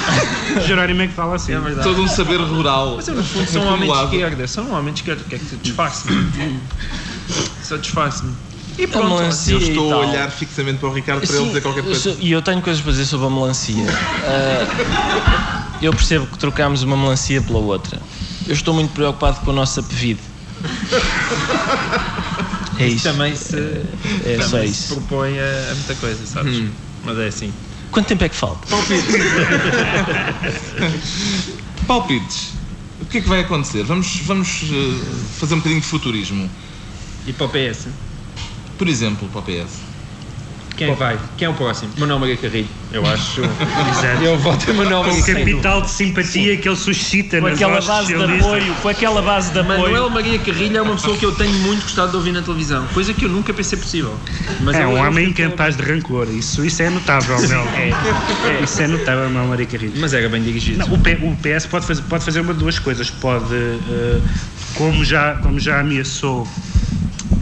[0.64, 1.54] O Jerónimo é que fala assim.
[1.54, 1.88] É verdade.
[1.88, 2.94] todo um saber rural.
[2.98, 4.48] Mas eu, no fundo, sou um homem de esquerda.
[4.48, 5.22] Sou um homem de esquerda.
[5.26, 6.60] O que é que te disfarce-me?
[7.64, 8.34] Só disfarce-me.
[8.78, 9.08] E A pronto.
[9.08, 11.80] melancia Eu e estou a olhar fixamente para o Ricardo para ele Sim, dizer qualquer
[11.80, 12.18] eu coisa.
[12.20, 13.86] E eu tenho coisas para dizer sobre a melancia.
[14.28, 18.02] Ah, eu percebo que trocámos uma melancia pela outra.
[18.48, 20.20] Eu estou muito preocupado com a nossa PVD.
[22.78, 23.04] É isso.
[23.08, 23.56] também se,
[24.26, 24.82] É só também isso.
[24.82, 26.62] se propõe a, a muita coisa, sabes?
[27.06, 27.54] Mas é assim.
[27.90, 28.68] Quanto tempo é que falta?
[31.88, 32.50] Palpites.
[33.02, 33.84] O que é que vai acontecer?
[33.84, 35.00] Vamos, vamos eh,
[35.40, 36.50] fazer um bocadinho de futurismo.
[37.28, 37.88] E para o PS?
[38.78, 39.86] Por exemplo, para o PS.
[40.78, 41.18] Quem vai?
[41.38, 41.94] Quem é o próximo?
[41.98, 43.40] Manuel Maria Carrilho, eu acho.
[43.40, 44.22] Exato.
[44.22, 45.50] eu voto em Manuel Com Maria o Carrilho.
[45.52, 49.60] capital de simpatia que ele suscita Com aquela base de apoio, com aquela base de
[49.60, 49.80] apoio.
[49.80, 52.86] Manuel Maria Carrilho é uma pessoa que eu tenho muito gostado de ouvir na televisão,
[52.88, 54.20] coisa que eu nunca pensei possível.
[54.60, 56.28] Mas É um homem incapaz de rancor.
[56.30, 57.64] Isso, isso é notável, meu.
[58.62, 59.94] Isso é notável, Manuel Maria Carrilho.
[59.96, 60.80] Mas era bem dirigido.
[60.80, 63.10] Não, o, P- o PS pode fazer, pode fazer uma de duas coisas.
[63.10, 64.20] Pode, eh,
[64.74, 66.46] como, já, como já ameaçou,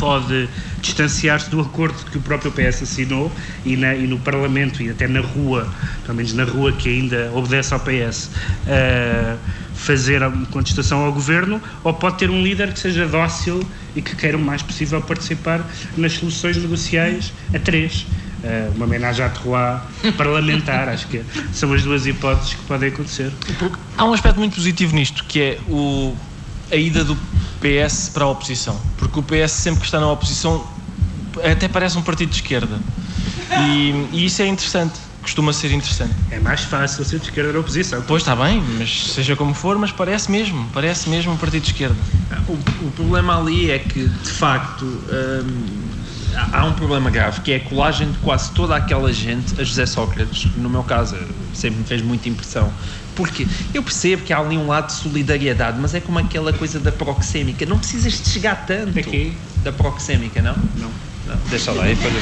[0.08, 0.50] pode
[0.82, 3.32] distanciar-se do acordo que o próprio PS assinou
[3.66, 5.66] e, na- e no Parlamento e até na rua,
[6.06, 8.30] pelo menos na rua que ainda obedece ao PS,
[8.68, 9.38] eh,
[9.74, 14.36] fazer contestação ao governo, ou pode ter um líder que seja dócil e que queira
[14.38, 18.06] o mais possível participar nas soluções negociais a três.
[18.44, 19.80] Eh, uma homenagem à Terroir
[20.18, 21.24] parlamentar, acho que
[21.54, 23.32] são as duas hipóteses que podem acontecer.
[23.98, 26.14] Há um aspecto muito positivo nisto, que é o,
[26.74, 27.16] a ida do
[27.62, 28.80] PS para a oposição.
[28.98, 30.66] Porque o PS sempre que está na oposição
[31.44, 32.80] até parece um partido de esquerda.
[33.60, 36.14] E, e isso é interessante, costuma ser interessante.
[36.32, 38.02] É mais fácil ser de esquerda na oposição.
[38.08, 41.70] Pois está bem, mas seja como for, mas parece mesmo, parece mesmo um partido de
[41.72, 41.96] esquerda.
[42.48, 45.66] O, o problema ali é que, de facto, hum,
[46.36, 49.64] há- há um problema grave, que é a colagem de quase toda aquela gente a
[49.64, 51.16] José Sócrates, que no meu caso
[51.54, 52.72] sempre me fez muita impressão.
[53.16, 56.80] Porque eu percebo que há ali um lado de solidariedade, mas é como aquela coisa
[56.80, 57.66] da proxémica.
[57.66, 58.94] Não precisas de chegar tanto.
[58.94, 59.32] Da quê?
[59.64, 60.56] Da proxémica, não?
[60.78, 60.92] Não.
[61.26, 61.90] Não, deixa lá.
[61.90, 62.14] E depois,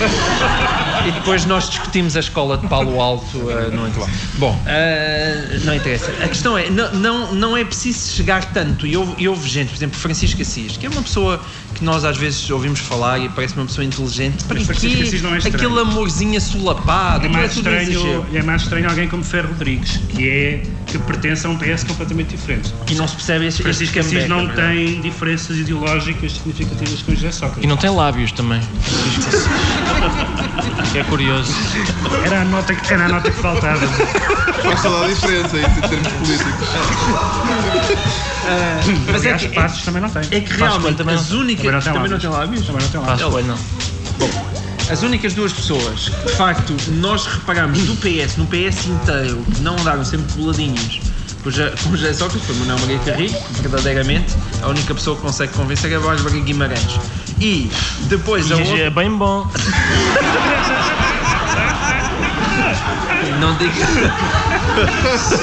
[1.08, 3.90] e depois nós discutimos a escola de Palo Alto eh, no.
[4.38, 6.12] Bom, eh, não interessa.
[6.24, 8.86] A questão é, não, não, não é preciso chegar tanto.
[8.86, 11.42] E houve, e houve gente, por exemplo, Francisco Assis, que é uma pessoa
[11.76, 14.44] que nós às vezes ouvimos falar e parece uma pessoa inteligente.
[14.46, 15.04] Para Mas Francisco quê?
[15.04, 15.56] Assis não é estranho.
[15.56, 20.30] Aquele amorzinho assolapado, É é mais, estranho, é mais estranho alguém como Ferro Rodrigues, que
[20.30, 22.74] é que pertence a um PS completamente diferente.
[22.90, 27.32] E não se percebe este Francisco Assis não é tem diferenças ideológicas significativas com José
[27.32, 27.64] Sócrates.
[27.64, 28.62] E não tem lábios também.
[30.92, 31.54] Que é curioso.
[32.26, 33.88] Era a nota que, era a nota que faltava.
[34.62, 36.68] Faz toda a diferença em termos políticos.
[39.12, 40.24] Mas é que, Passos também não tem.
[40.32, 41.61] é que realmente as únicas.
[41.62, 42.22] Também não tem também não lábios.
[42.22, 42.66] tem lábios?
[42.66, 43.30] Também não tem lábios.
[43.30, 43.58] coelho, não.
[44.92, 49.62] As únicas duas pessoas que, de facto, nós reparamos do PS, no PS inteiro, que
[49.62, 51.00] não andaram sempre coladinhos
[51.44, 55.16] com o Ja- com o José Sócrates, foi Manuel Maria Carrilho, verdadeiramente, a única pessoa
[55.16, 57.00] que consegue convencer é Bárbara Guimarães.
[57.40, 57.72] E
[58.10, 58.78] depois a E outra.
[58.80, 59.48] é bem bom.
[63.40, 63.74] Não digo.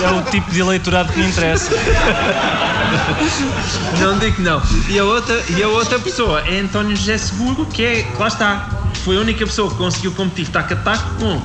[0.04, 1.70] É o tipo de eleitorado que me interessa.
[4.00, 4.62] Não digo que não.
[4.88, 8.68] E a outra, e a outra pessoa é António José Seguro, que é, lá está,
[9.04, 10.74] foi a única pessoa que conseguiu competir taco
[11.18, 11.40] com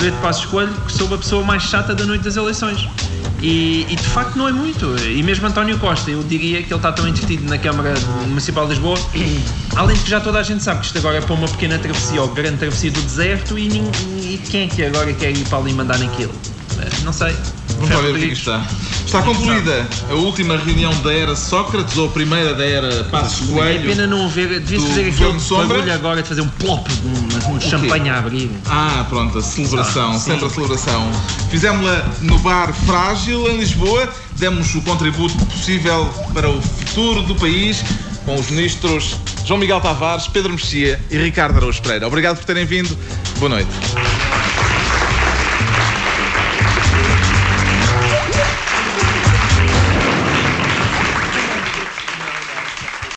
[0.00, 2.88] Pedro Passos Coelho, que soube a pessoa mais chata da noite das eleições.
[3.42, 4.96] E, e, de facto não é muito.
[5.02, 7.92] E mesmo António Costa, eu diria que ele está tão entretido na Câmara
[8.26, 8.98] Municipal de Lisboa,
[9.76, 11.78] além de que já toda a gente sabe que isto agora é para uma pequena
[11.78, 13.90] travessia ou grande travessia do deserto e, nin-
[14.24, 16.32] e quem é que agora quer ir para ali mandar naquilo?
[16.80, 17.34] Eh, Não sei.
[17.78, 18.64] Vamos lá ver o que é está.
[19.04, 23.52] Está concluída a última reunião da era Sócrates ou a primeira da era Passos É
[23.52, 23.88] Coelho.
[23.90, 27.54] pena não ver, devia do fazer aquele barulho agora de fazer um plop de um,
[27.54, 28.50] um champanhe a abrir.
[28.66, 31.10] Ah, pronto, a celebração, Ah, sempre a celebração.
[31.50, 34.08] Fizemos-la no bar Frágil, em Lisboa.
[34.36, 37.84] Demos o contributo possível para o futuro do país
[38.24, 42.06] com os ministros João Miguel Tavares, Pedro Mexia e Ricardo Araújo Pereira.
[42.06, 42.96] Obrigado por terem vindo.
[43.38, 43.70] Boa noite.